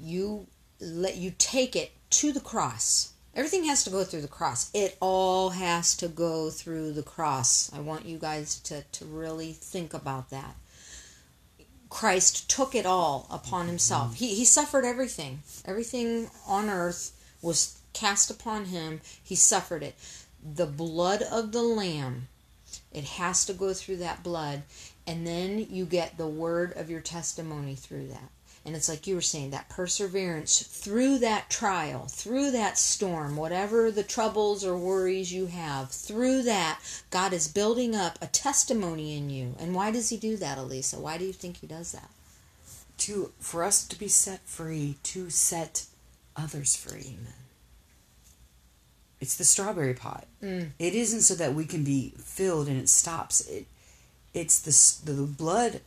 you 0.00 0.46
let 0.80 1.16
you 1.16 1.32
take 1.38 1.76
it 1.76 1.92
to 2.10 2.32
the 2.32 2.40
cross. 2.40 3.12
Everything 3.34 3.64
has 3.64 3.84
to 3.84 3.90
go 3.90 4.02
through 4.02 4.22
the 4.22 4.28
cross. 4.28 4.70
It 4.74 4.96
all 4.98 5.50
has 5.50 5.96
to 5.98 6.08
go 6.08 6.50
through 6.50 6.92
the 6.92 7.02
cross. 7.02 7.70
I 7.72 7.80
want 7.80 8.06
you 8.06 8.18
guys 8.18 8.58
to, 8.60 8.82
to 8.82 9.04
really 9.04 9.52
think 9.52 9.94
about 9.94 10.30
that. 10.30 10.56
Christ 11.90 12.48
took 12.48 12.74
it 12.74 12.86
all 12.86 13.26
upon 13.30 13.66
himself. 13.66 14.14
He, 14.14 14.34
he 14.34 14.44
suffered 14.44 14.84
everything. 14.84 15.42
Everything 15.64 16.30
on 16.46 16.70
earth 16.70 17.12
was 17.42 17.78
cast 17.92 18.30
upon 18.30 18.66
him. 18.66 19.00
He 19.22 19.34
suffered 19.34 19.82
it. 19.82 19.96
the 20.42 20.66
blood 20.66 21.22
of 21.22 21.52
the 21.52 21.62
lamb. 21.62 22.28
It 22.92 23.04
has 23.04 23.44
to 23.46 23.52
go 23.52 23.74
through 23.74 23.96
that 23.98 24.22
blood. 24.22 24.62
And 25.06 25.26
then 25.26 25.66
you 25.70 25.84
get 25.84 26.16
the 26.16 26.28
word 26.28 26.76
of 26.76 26.88
your 26.88 27.00
testimony 27.00 27.74
through 27.74 28.08
that. 28.08 28.30
And 28.64 28.76
it's 28.76 28.90
like 28.90 29.06
you 29.06 29.14
were 29.14 29.22
saying, 29.22 29.50
that 29.50 29.70
perseverance 29.70 30.62
through 30.62 31.18
that 31.18 31.48
trial, 31.48 32.06
through 32.06 32.50
that 32.50 32.76
storm, 32.76 33.36
whatever 33.36 33.90
the 33.90 34.02
troubles 34.02 34.64
or 34.64 34.76
worries 34.76 35.32
you 35.32 35.46
have, 35.46 35.90
through 35.90 36.42
that, 36.42 36.78
God 37.10 37.32
is 37.32 37.48
building 37.48 37.96
up 37.96 38.18
a 38.20 38.26
testimony 38.26 39.16
in 39.16 39.30
you. 39.30 39.54
And 39.58 39.74
why 39.74 39.90
does 39.90 40.10
He 40.10 40.18
do 40.18 40.36
that, 40.36 40.58
Elisa? 40.58 41.00
Why 41.00 41.16
do 41.16 41.24
you 41.24 41.32
think 41.32 41.58
He 41.58 41.66
does 41.66 41.92
that? 41.92 42.10
To 42.98 43.32
for 43.40 43.64
us 43.64 43.86
to 43.88 43.98
be 43.98 44.08
set 44.08 44.46
free, 44.46 44.96
to 45.04 45.30
set 45.30 45.86
others 46.36 46.76
free. 46.76 47.16
Amen. 47.18 47.32
It's 49.20 49.36
the 49.36 49.44
strawberry 49.44 49.94
pot. 49.94 50.26
Mm. 50.42 50.70
It 50.78 50.94
isn't 50.94 51.22
so 51.22 51.34
that 51.34 51.54
we 51.54 51.64
can 51.64 51.82
be 51.82 52.12
filled 52.18 52.68
and 52.68 52.78
it 52.78 52.90
stops. 52.90 53.40
It 53.48 53.66
it's 54.34 54.60
the 54.60 55.12
the 55.12 55.22
blood, 55.22 55.80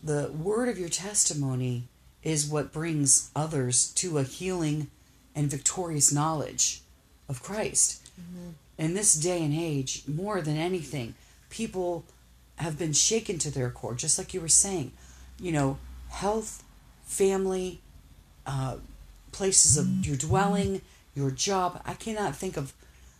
the 0.00 0.30
word 0.30 0.68
of 0.68 0.78
your 0.78 0.88
testimony 0.88 1.88
is 2.22 2.46
what 2.46 2.72
brings 2.72 3.30
others 3.34 3.90
to 3.94 4.18
a 4.18 4.22
healing 4.22 4.88
and 5.34 5.50
victorious 5.50 6.12
knowledge 6.12 6.82
of 7.28 7.42
Christ. 7.42 8.08
Mm-hmm. 8.20 8.50
In 8.78 8.94
this 8.94 9.14
day 9.14 9.42
and 9.42 9.54
age, 9.54 10.02
more 10.06 10.40
than 10.40 10.56
anything, 10.56 11.14
people 11.48 12.04
have 12.56 12.78
been 12.78 12.92
shaken 12.92 13.38
to 13.38 13.50
their 13.50 13.70
core, 13.70 13.94
just 13.94 14.18
like 14.18 14.34
you 14.34 14.40
were 14.40 14.48
saying. 14.48 14.92
You 15.38 15.52
know, 15.52 15.78
health, 16.10 16.62
family, 17.04 17.80
uh, 18.46 18.76
places 19.32 19.76
of 19.76 19.86
your 20.06 20.16
mm-hmm. 20.16 20.28
dwelling, 20.28 20.82
your 21.14 21.30
job. 21.30 21.80
I 21.84 21.94
cannot 21.94 22.36
think 22.36 22.56
of. 22.56 22.72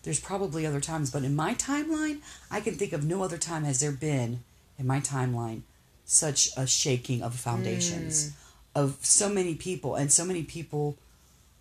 There's 0.03 0.21
probably 0.21 0.65
other 0.65 0.81
times, 0.81 1.11
but 1.11 1.25
in 1.25 1.37
my 1.37 1.55
timeline, 1.55 2.21
I 2.51 2.61
can 2.61 2.75
think 2.75 2.95
of 2.95 3.05
no 3.05 3.23
other 3.23 3.37
time 3.37 3.65
has 3.65 3.81
there 3.81 3.93
been 3.93 4.43
in 4.79 4.87
my 4.87 4.99
timeline 4.99 5.61
such 6.07 6.49
a 6.57 6.67
shaking 6.67 7.23
of 7.23 7.35
foundations 7.35 8.29
mm. 8.29 8.33
Of 8.75 8.99
so 9.01 9.29
many 9.29 9.55
people, 9.55 9.95
and 9.95 10.13
so 10.13 10.25
many 10.25 10.43
people 10.43 10.97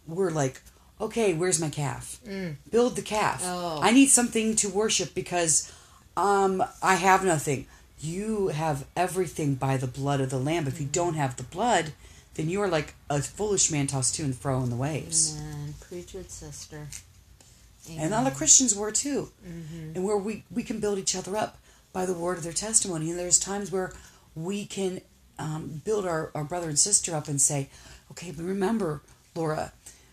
were 0.07 0.31
like, 0.31 0.61
"Okay, 0.99 1.33
where's 1.33 1.59
my 1.59 1.69
calf? 1.69 2.19
Mm. 2.27 2.55
Build 2.71 2.95
the 2.95 3.01
calf. 3.01 3.41
Oh. 3.43 3.79
I 3.81 3.91
need 3.91 4.07
something 4.07 4.55
to 4.57 4.69
worship 4.69 5.13
because 5.13 5.71
um, 6.17 6.63
I 6.81 6.95
have 6.95 7.23
nothing." 7.23 7.65
You 8.01 8.47
have 8.47 8.85
everything 8.95 9.55
by 9.55 9.75
the 9.75 9.85
blood 9.85 10.21
of 10.21 10.29
the 10.29 10.39
Lamb. 10.39 10.67
If 10.67 10.79
you 10.79 10.85
mm-hmm. 10.85 10.93
don't 10.93 11.13
have 11.15 11.35
the 11.35 11.43
blood, 11.43 11.91
then 12.35 12.49
you 12.49 12.61
are 12.61 12.67
like 12.69 12.95
a 13.09 13.21
foolish 13.21 13.69
man 13.69 13.87
tossed 13.87 14.15
to 14.15 14.23
and 14.23 14.33
fro 14.33 14.63
in 14.63 14.69
the 14.69 14.75
waves. 14.77 15.37
Amen. 15.37 15.73
Preach 15.81 16.15
it, 16.15 16.31
sister. 16.31 16.87
And 17.97 18.13
all 18.13 18.23
the 18.23 18.31
Christians 18.31 18.75
were 18.75 18.91
too. 18.91 19.31
Mm-hmm. 19.45 19.91
And 19.95 20.03
where 20.05 20.17
we, 20.17 20.43
we 20.49 20.63
can 20.63 20.79
build 20.79 20.99
each 20.99 21.15
other 21.15 21.35
up 21.35 21.57
by 21.91 22.05
the 22.05 22.13
word 22.13 22.37
of 22.37 22.43
their 22.43 22.53
testimony. 22.53 23.09
And 23.09 23.19
there's 23.19 23.39
times 23.39 23.71
where 23.71 23.93
we 24.35 24.65
can 24.65 25.01
um, 25.39 25.81
build 25.85 26.05
our, 26.05 26.31
our 26.35 26.43
brother 26.43 26.69
and 26.69 26.77
sister 26.77 27.15
up 27.15 27.27
and 27.27 27.41
say, 27.41 27.69
okay, 28.11 28.31
but 28.31 28.45
remember, 28.45 29.01
Laura, 29.35 29.71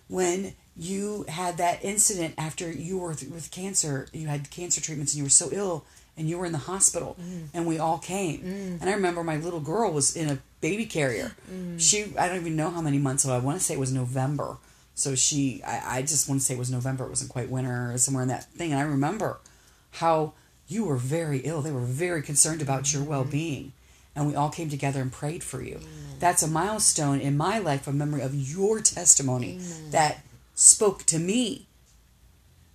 when 0.09 0.55
you 0.77 1.25
had 1.29 1.57
that 1.57 1.85
incident 1.85 2.35
after 2.39 2.71
you 2.71 2.99
were 2.99 3.15
th- 3.15 3.31
with 3.31 3.51
cancer, 3.51 4.09
you 4.13 4.29
had 4.29 4.51
cancer 4.51 4.81
treatments 4.81 5.13
and 5.13 5.19
you 5.19 5.25
were 5.25 5.31
so 5.31 5.49
ill 5.53 5.85
and 6.17 6.29
you 6.29 6.39
were 6.39 6.47
in 6.47 6.53
the 6.53 6.59
hospital 6.59 7.17
mm. 7.21 7.47
and 7.53 7.67
we 7.67 7.79
all 7.79 7.99
came. 7.99 8.41
Mm. 8.41 8.81
And 8.81 8.91
I 8.91 8.93
remember 8.93 9.23
my 9.25 9.37
little 9.37 9.61
girl 9.61 9.93
was 9.93 10.17
in 10.17 10.29
a 10.29 10.39
baby 10.61 10.87
carrier. 10.87 11.33
Mm. 11.51 11.81
She, 11.81 12.17
I 12.19 12.29
don't 12.29 12.41
even 12.41 12.57
know 12.57 12.71
how 12.71 12.81
many 12.81 12.99
months 12.99 13.27
old. 13.27 13.35
I 13.35 13.45
want 13.45 13.59
to 13.59 13.65
say 13.65 13.75
it 13.75 13.81
was 13.81 13.93
November. 13.93 14.59
So 14.95 15.15
she, 15.15 15.63
I, 15.63 15.99
I 15.99 16.03
just 16.03 16.29
want 16.29 16.41
to 16.41 16.47
say 16.47 16.55
it 16.55 16.59
was 16.59 16.71
November. 16.71 17.05
It 17.05 17.11
wasn't 17.11 17.31
quite 17.31 17.51
winter 17.51 17.93
or 17.93 17.99
somewhere 17.99 18.23
in 18.23 18.29
that 18.29 18.45
thing. 18.45 18.73
And 18.73 18.81
I 18.81 18.85
remember 18.85 19.39
how 19.93 20.33
you 20.69 20.85
were 20.85 20.97
very 20.97 21.41
ill. 21.41 21.61
They 21.63 21.71
were 21.71 21.81
very 21.81 22.23
concerned 22.23 22.63
about 22.63 22.93
your 22.93 23.03
mm-hmm. 23.03 23.11
well 23.11 23.25
being. 23.25 23.73
And 24.17 24.27
we 24.27 24.35
all 24.35 24.49
came 24.49 24.69
together 24.71 25.01
and 25.03 25.13
prayed 25.13 25.45
for 25.45 25.63
you. 25.63 25.79
That's 26.19 26.43
a 26.43 26.49
milestone 26.49 27.21
in 27.21 27.37
my 27.37 27.59
life, 27.59 27.87
a 27.87 27.93
memory 27.93 28.23
of 28.23 28.35
your 28.35 28.81
testimony 28.81 29.61
that 29.91 30.25
spoke 30.55 31.05
to 31.05 31.19
me. 31.19 31.67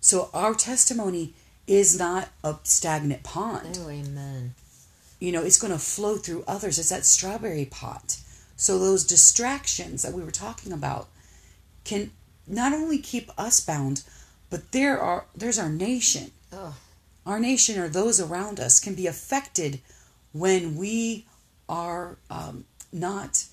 So 0.00 0.30
our 0.32 0.54
testimony 0.54 1.34
is 1.66 1.98
not 1.98 2.28
a 2.44 2.56
stagnant 2.62 3.22
pond 3.24 3.78
Oh, 3.82 3.88
amen. 3.90 4.54
you 5.18 5.32
know, 5.32 5.42
it's 5.42 5.58
going 5.58 5.72
to 5.72 5.78
flow 5.78 6.16
through 6.16 6.44
others. 6.46 6.78
It's 6.78 6.88
that 6.90 7.04
strawberry 7.04 7.64
pot. 7.64 8.18
So 8.56 8.78
those 8.78 9.04
distractions 9.04 10.02
that 10.02 10.12
we 10.12 10.22
were 10.22 10.30
talking 10.30 10.72
about 10.72 11.08
can 11.84 12.12
not 12.46 12.72
only 12.72 12.98
keep 12.98 13.30
us 13.36 13.58
bound, 13.60 14.04
but 14.50 14.70
there 14.72 15.00
are 15.00 15.24
there's 15.36 15.58
our 15.58 15.68
nation. 15.68 16.30
Oh, 16.52 16.76
Our 17.26 17.40
nation 17.40 17.78
or 17.80 17.88
those 17.88 18.20
around 18.20 18.60
us 18.60 18.78
can 18.78 18.94
be 18.94 19.06
affected 19.08 19.80
when 20.32 20.76
we 20.76 21.26
are 21.68 22.16
um, 22.30 22.64
not 22.92 23.44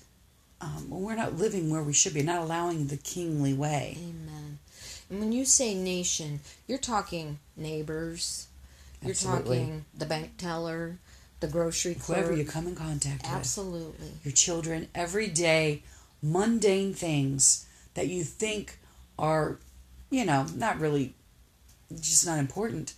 um, 0.60 0.90
when 0.90 1.02
we're 1.02 1.16
not 1.16 1.38
living 1.38 1.70
where 1.70 1.82
we 1.82 1.92
should 1.92 2.14
be, 2.14 2.22
not 2.22 2.42
allowing 2.42 2.88
the 2.88 2.96
kingly 2.98 3.54
way. 3.54 3.96
amen. 3.98 4.58
And 5.08 5.18
when 5.18 5.32
you 5.32 5.44
say 5.44 5.74
nation, 5.74 6.40
you're 6.66 6.78
talking 6.78 7.38
neighbors. 7.56 8.46
You're 9.02 9.12
Absolutely. 9.12 9.58
talking 9.58 9.84
the 9.96 10.04
bank 10.06 10.36
teller, 10.36 10.98
the 11.40 11.48
grocery 11.48 11.94
clerk. 11.94 12.18
Whoever 12.18 12.36
you 12.36 12.44
come 12.44 12.66
in 12.66 12.76
contact 12.76 13.22
with. 13.22 13.32
Absolutely. 13.32 14.08
your 14.22 14.32
children 14.32 14.88
everyday 14.94 15.82
mundane 16.22 16.92
things 16.92 17.66
that 17.94 18.08
you 18.08 18.22
think 18.22 18.78
are 19.18 19.56
you 20.10 20.24
know 20.24 20.46
not 20.54 20.78
really 20.78 21.14
just 22.00 22.26
not 22.26 22.38
important 22.38 22.94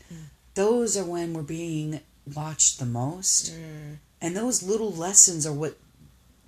those 0.54 0.96
are 0.96 1.04
when 1.04 1.32
we're 1.32 1.42
being 1.42 2.00
watched 2.34 2.78
the 2.78 2.84
most 2.84 3.54
and 4.22 4.34
those 4.34 4.62
little 4.62 4.90
lessons 4.92 5.46
are 5.46 5.52
what 5.52 5.76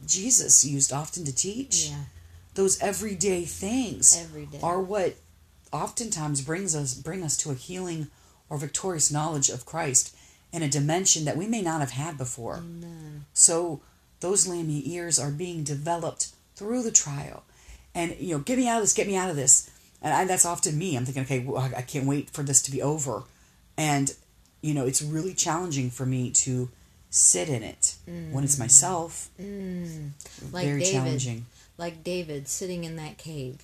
jesus 0.07 0.65
used 0.65 0.93
often 0.93 1.25
to 1.25 1.35
teach 1.35 1.89
Yeah. 1.91 2.05
those 2.55 2.81
everyday 2.81 3.45
things 3.45 4.17
Every 4.19 4.47
day. 4.47 4.61
are 4.63 4.81
what 4.81 5.17
oftentimes 5.73 6.41
brings 6.41 6.75
us 6.75 6.95
bring 6.95 7.23
us 7.23 7.37
to 7.39 7.51
a 7.51 7.55
healing 7.55 8.09
or 8.49 8.59
victorious 8.59 9.11
knowledge 9.11 9.49
of 9.49 9.65
Christ 9.67 10.15
in 10.53 10.63
a 10.63 10.69
dimension 10.69 11.25
that 11.25 11.37
we 11.37 11.47
may 11.47 11.63
not 11.63 11.81
have 11.81 11.91
had 11.93 12.17
before. 12.19 12.57
Amen. 12.59 13.25
So 13.33 13.81
those 14.21 14.47
lammy 14.47 14.83
ears 14.87 15.19
are 15.19 15.31
being 15.31 15.65
developed 15.65 16.29
through 16.55 16.83
the 16.85 16.93
trial. 16.93 17.43
And 17.95 18.15
you 18.21 18.35
know, 18.37 18.39
get 18.41 18.59
me 18.59 18.69
out 18.69 18.77
of 18.77 18.83
this, 18.85 18.93
get 18.93 19.09
me 19.09 19.17
out 19.17 19.31
of 19.31 19.37
this. 19.37 19.69
And 20.03 20.13
I, 20.15 20.25
that's 20.27 20.45
often 20.45 20.79
me. 20.79 20.95
I'm 20.97 21.05
thinking, 21.07 21.25
okay, 21.25 21.41
well, 21.41 21.61
I 21.63 21.79
I 21.79 21.83
can't 21.83 22.07
wait 22.07 22.31
for 22.31 22.43
this 22.45 22.63
to 22.63 22.71
be 22.71 22.81
over. 22.83 23.25
And 23.77 24.15
you 24.63 24.75
know, 24.75 24.87
it's 24.87 25.03
really 25.03 25.35
challenging 25.35 25.91
for 25.91 26.07
me 26.07 26.31
to 26.31 26.69
sit 27.15 27.49
in 27.49 27.63
it 27.63 27.95
when 28.33 28.43
it's 28.43 28.59
myself. 28.59 29.31
Mm. 29.41 30.11
Like 30.51 30.67
Very 30.67 30.81
David. 30.81 30.93
challenging. 30.93 31.47
Like 31.79 32.03
David 32.03 32.49
sitting 32.49 32.83
in 32.85 32.97
that 32.97 33.19
cave, 33.19 33.63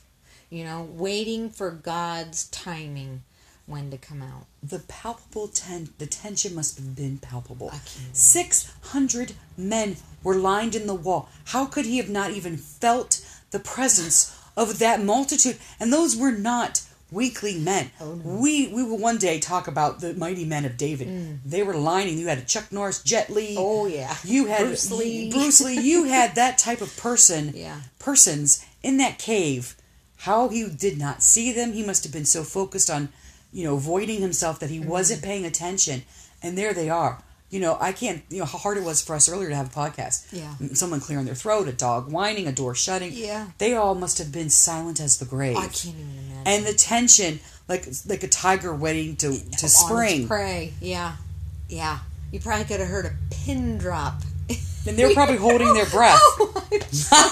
you 0.51 0.65
know, 0.65 0.89
waiting 0.91 1.51
for 1.51 1.71
God's 1.71 2.49
timing 2.49 3.23
when 3.67 3.91
to 3.91 3.99
come 3.99 4.23
out. 4.23 4.47
The 4.63 4.79
palpable 4.81 5.49
ten 5.49 5.91
the 5.99 6.07
tension 6.07 6.55
must 6.55 6.77
have 6.77 6.95
been 6.95 7.19
palpable. 7.19 7.73
Six 8.13 8.73
hundred 8.83 9.33
men 9.57 9.97
were 10.23 10.37
lined 10.37 10.75
in 10.75 10.87
the 10.87 10.95
wall. 10.95 11.29
How 11.47 11.67
could 11.67 11.87
he 11.87 11.99
have 11.99 12.11
not 12.11 12.31
even 12.31 12.57
felt 12.57 13.25
the 13.51 13.61
presence 13.61 14.37
of 14.57 14.79
that 14.79 15.03
multitude? 15.03 15.59
And 15.79 15.93
those 15.93 16.17
were 16.17 16.33
not 16.33 16.83
weakly 17.11 17.59
men. 17.59 17.91
Oh, 18.01 18.15
no. 18.15 18.37
We 18.37 18.69
we 18.69 18.83
will 18.83 18.99
one 18.99 19.19
day 19.19 19.39
talk 19.41 19.67
about 19.69 20.01
the 20.01 20.15
mighty 20.15 20.45
men 20.45 20.65
of 20.65 20.77
David. 20.77 21.41
They 21.45 21.63
were 21.63 21.75
lining. 21.75 22.19
You 22.19 22.29
had 22.29 22.39
a 22.39 22.43
Chuck 22.45 22.71
Norris, 22.73 23.03
Jet 23.03 23.31
Li. 23.31 23.55
Mm. 23.57 23.59
Oh, 23.59 23.87
yeah. 23.87 24.17
You 24.25 24.47
had 24.47 24.63
Bruce 24.67 24.91
Lee. 24.91 25.31
Bruce 25.31 25.61
Lee. 25.61 25.81
You 25.81 26.05
had 26.05 26.35
that 26.37 26.59
type 26.59 26.81
of 26.81 26.97
person. 26.97 27.53
Yeah. 27.61 27.81
Persons 27.99 28.65
in 28.83 28.97
that 28.99 29.19
cave. 29.19 29.77
How 30.19 30.49
he 30.49 30.69
did 30.69 30.99
not 30.99 31.23
see 31.23 31.53
them. 31.53 31.73
He 31.73 31.83
must 31.83 32.05
have 32.05 32.13
been 32.13 32.25
so 32.27 32.43
focused 32.43 32.91
on, 32.91 33.09
you 33.53 33.65
know, 33.65 33.75
avoiding 33.77 34.21
himself 34.21 34.59
that 34.61 34.71
he 34.71 34.79
Mm-hmm. 34.81 34.89
wasn't 34.89 35.23
paying 35.23 35.45
attention. 35.47 36.03
And 36.43 36.57
there 36.57 36.73
they 36.75 36.89
are. 36.91 37.23
You 37.51 37.59
know, 37.61 37.77
I 37.81 37.91
can't. 37.93 38.23
You 38.31 38.39
know 38.39 38.45
how 38.45 38.59
hard 38.59 38.77
it 38.79 38.85
was 38.85 39.03
for 39.03 39.15
us 39.17 39.29
earlier 39.29 39.49
to 39.49 39.55
have 39.57 39.67
a 39.67 39.71
podcast. 39.71 40.27
Yeah. 40.33 40.55
Someone 40.75 41.01
clearing 41.01 41.25
their 41.27 41.35
throat, 41.35 41.67
a 41.69 41.73
dog 41.73 42.11
whining, 42.11 42.47
a 42.47 42.53
door 42.53 42.75
shutting. 42.77 43.11
Yeah. 43.13 43.49
They 43.59 43.75
all 43.75 43.95
must 43.97 44.19
have 44.19 44.31
been 44.31 44.51
silent 44.51 45.01
as 45.01 45.19
the 45.19 45.25
grave. 45.25 45.57
I 45.57 45.63
can't 45.67 45.87
even 45.97 46.11
imagine. 46.27 46.43
And 46.47 46.65
the 46.65 46.73
tension, 46.75 47.41
like 47.69 47.87
like 48.07 48.23
a 48.23 48.29
tiger 48.29 48.73
waiting 48.75 49.17
to 49.17 49.31
to 49.33 49.65
On 49.65 49.69
spring. 49.69 50.29
prey. 50.29 50.73
Yeah. 50.81 51.17
Yeah. 51.69 51.99
You 52.31 52.39
probably 52.39 52.65
could 52.67 52.79
have 52.81 52.89
heard 52.89 53.07
a 53.07 53.13
pin 53.31 53.79
drop. 53.79 54.23
And 54.87 54.97
they're 54.97 55.13
probably 55.13 55.37
holding 55.49 55.75
their 55.75 55.87
breath. 55.87 56.19
Oh, 56.23 56.65
I'm 56.73 56.81
so 56.93 57.17
sure, 57.17 57.29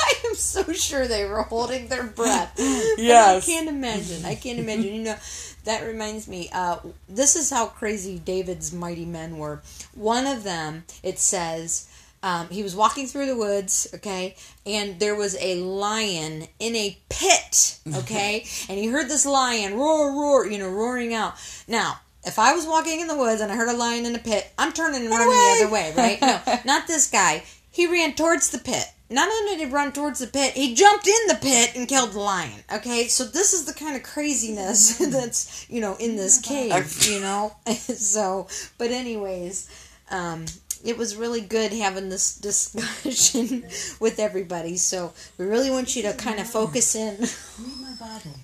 I 0.00 0.14
am 0.26 0.34
so 0.34 0.72
sure 0.72 1.06
they 1.08 1.24
were 1.26 1.42
holding 1.42 1.88
their 1.88 2.04
breath. 2.04 2.52
But 2.56 2.98
Yes. 2.98 3.42
I 3.48 3.50
can't 3.52 3.68
imagine. 3.68 4.24
I 4.24 4.34
can't 4.36 4.58
imagine. 4.58 4.94
You 4.94 5.02
know, 5.02 5.16
that 5.64 5.84
reminds 5.84 6.28
me. 6.28 6.48
Uh, 6.52 6.78
this 7.08 7.36
is 7.36 7.50
how 7.50 7.66
crazy 7.66 8.18
David's 8.18 8.72
mighty 8.72 9.04
men 9.04 9.38
were. 9.38 9.62
One 9.94 10.26
of 10.26 10.44
them, 10.44 10.84
it 11.02 11.18
says, 11.18 11.88
um, 12.22 12.48
he 12.48 12.62
was 12.62 12.76
walking 12.76 13.06
through 13.06 13.26
the 13.26 13.36
woods, 13.36 13.88
okay, 13.94 14.36
and 14.66 15.00
there 15.00 15.14
was 15.14 15.36
a 15.40 15.56
lion 15.62 16.46
in 16.58 16.76
a 16.76 16.98
pit, 17.08 17.78
okay, 17.96 18.44
and 18.68 18.78
he 18.78 18.88
heard 18.88 19.08
this 19.08 19.24
lion 19.24 19.74
roar, 19.74 20.12
roar, 20.12 20.46
you 20.46 20.58
know, 20.58 20.68
roaring 20.68 21.14
out. 21.14 21.34
Now, 21.66 22.00
if 22.24 22.38
I 22.38 22.52
was 22.54 22.66
walking 22.66 23.00
in 23.00 23.06
the 23.06 23.16
woods 23.16 23.40
and 23.40 23.50
I 23.50 23.56
heard 23.56 23.70
a 23.70 23.76
lion 23.76 24.04
in 24.04 24.14
a 24.14 24.18
pit, 24.18 24.52
I'm 24.58 24.72
turning 24.72 25.02
and 25.02 25.10
running 25.10 25.28
the 25.28 25.64
other 25.64 25.72
way, 25.72 25.94
right? 25.96 26.20
No, 26.20 26.58
not 26.66 26.86
this 26.86 27.10
guy. 27.10 27.42
He 27.70 27.86
ran 27.86 28.14
towards 28.14 28.50
the 28.50 28.58
pit. 28.58 28.84
Not 29.12 29.28
only 29.28 29.56
did 29.56 29.66
he 29.66 29.74
run 29.74 29.90
towards 29.90 30.20
the 30.20 30.28
pit, 30.28 30.54
he 30.54 30.72
jumped 30.72 31.08
in 31.08 31.26
the 31.26 31.34
pit 31.34 31.72
and 31.74 31.88
killed 31.88 32.12
the 32.12 32.20
lion. 32.20 32.62
Okay, 32.72 33.08
so 33.08 33.24
this 33.24 33.52
is 33.52 33.64
the 33.64 33.74
kind 33.74 33.96
of 33.96 34.04
craziness 34.04 34.98
that's 35.10 35.68
you 35.68 35.80
know 35.80 35.96
in 35.98 36.14
this 36.14 36.40
cave, 36.40 37.06
you 37.08 37.20
know. 37.20 37.56
so, 37.66 38.46
but 38.78 38.92
anyways, 38.92 39.68
um, 40.12 40.44
it 40.84 40.96
was 40.96 41.16
really 41.16 41.40
good 41.40 41.72
having 41.72 42.08
this 42.08 42.36
discussion 42.36 43.64
with 44.00 44.20
everybody. 44.20 44.76
So 44.76 45.12
we 45.38 45.44
really 45.44 45.70
want 45.70 45.96
you 45.96 46.02
to 46.02 46.12
kind 46.12 46.38
of 46.38 46.46
focus 46.46 46.94
in 46.94 47.16
Read 47.18 47.80
my 47.82 47.94
Bible. 47.98 48.36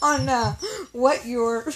on 0.00 0.28
uh, 0.28 0.54
what 0.92 1.26
your 1.26 1.72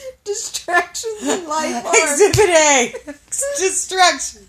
distractions 0.24 1.22
in 1.26 1.48
life 1.48 1.84
are. 1.86 1.92
Exhibit 2.12 2.50
A. 2.50 2.94
Distraction. 3.58 4.42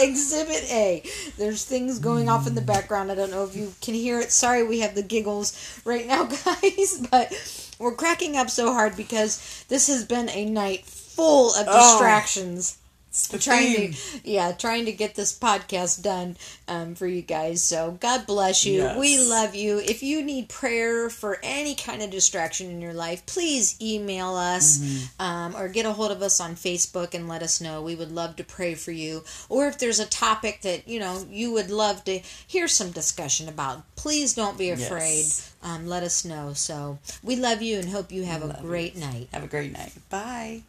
Exhibit 0.00 0.64
A. 0.70 1.02
There's 1.38 1.64
things 1.64 1.98
going 1.98 2.28
off 2.28 2.46
in 2.46 2.54
the 2.54 2.60
background. 2.60 3.10
I 3.10 3.14
don't 3.14 3.30
know 3.30 3.44
if 3.44 3.56
you 3.56 3.72
can 3.80 3.94
hear 3.94 4.20
it. 4.20 4.32
Sorry, 4.32 4.62
we 4.66 4.80
have 4.80 4.94
the 4.94 5.02
giggles 5.02 5.80
right 5.84 6.06
now, 6.06 6.24
guys, 6.24 7.06
but 7.10 7.32
we're 7.78 7.94
cracking 7.94 8.36
up 8.36 8.50
so 8.50 8.72
hard 8.72 8.96
because 8.96 9.64
this 9.68 9.86
has 9.88 10.04
been 10.04 10.28
a 10.30 10.44
night 10.44 10.84
full 10.84 11.54
of 11.54 11.66
Oh. 11.68 11.92
distractions. 11.92 12.58
It's 12.58 12.83
the 13.30 13.38
trying 13.38 13.74
theme. 13.76 13.92
to 13.92 14.28
yeah 14.28 14.50
trying 14.52 14.84
to 14.86 14.92
get 14.92 15.14
this 15.14 15.36
podcast 15.38 16.02
done 16.02 16.36
um, 16.66 16.94
for 16.96 17.06
you 17.06 17.22
guys 17.22 17.62
so 17.62 17.92
god 18.00 18.26
bless 18.26 18.66
you 18.66 18.78
Yes. 18.82 18.98
we 18.98 19.18
love 19.24 19.54
you 19.54 19.78
if 19.78 20.02
you 20.02 20.20
need 20.22 20.48
prayer 20.48 21.08
for 21.08 21.38
any 21.44 21.76
kind 21.76 22.02
of 22.02 22.10
distraction 22.10 22.70
in 22.70 22.80
your 22.80 22.92
life 22.92 23.24
please 23.26 23.76
email 23.80 24.34
us 24.34 24.78
Mm-hmm. 24.78 25.22
um, 25.22 25.56
or 25.56 25.68
get 25.68 25.86
a 25.86 25.92
hold 25.92 26.10
of 26.10 26.22
us 26.22 26.40
on 26.40 26.56
facebook 26.56 27.14
and 27.14 27.28
let 27.28 27.42
us 27.42 27.60
know 27.60 27.82
we 27.82 27.94
would 27.94 28.10
love 28.10 28.34
to 28.36 28.44
pray 28.44 28.74
for 28.74 28.90
you 28.92 29.22
or 29.48 29.66
if 29.68 29.78
there's 29.78 30.00
a 30.00 30.06
topic 30.06 30.62
that 30.62 30.88
you 30.88 30.98
know 30.98 31.24
you 31.30 31.52
would 31.52 31.70
love 31.70 32.02
to 32.04 32.18
hear 32.46 32.66
some 32.66 32.90
discussion 32.90 33.48
about 33.48 33.82
please 33.96 34.34
don't 34.34 34.58
be 34.58 34.70
afraid 34.70 35.18
Yes. 35.18 35.54
um, 35.62 35.86
let 35.86 36.02
us 36.02 36.24
know 36.24 36.52
so 36.52 36.98
we 37.22 37.36
love 37.36 37.62
you 37.62 37.78
and 37.78 37.88
hope 37.90 38.10
you 38.10 38.24
have 38.24 38.42
a 38.42 38.46
Love 38.46 38.62
you. 38.62 38.66
great 38.68 38.96
night 38.96 39.28
Have 39.32 39.44
a 39.44 39.46
great 39.46 39.72
night. 39.72 39.92
Bye. 40.10 40.62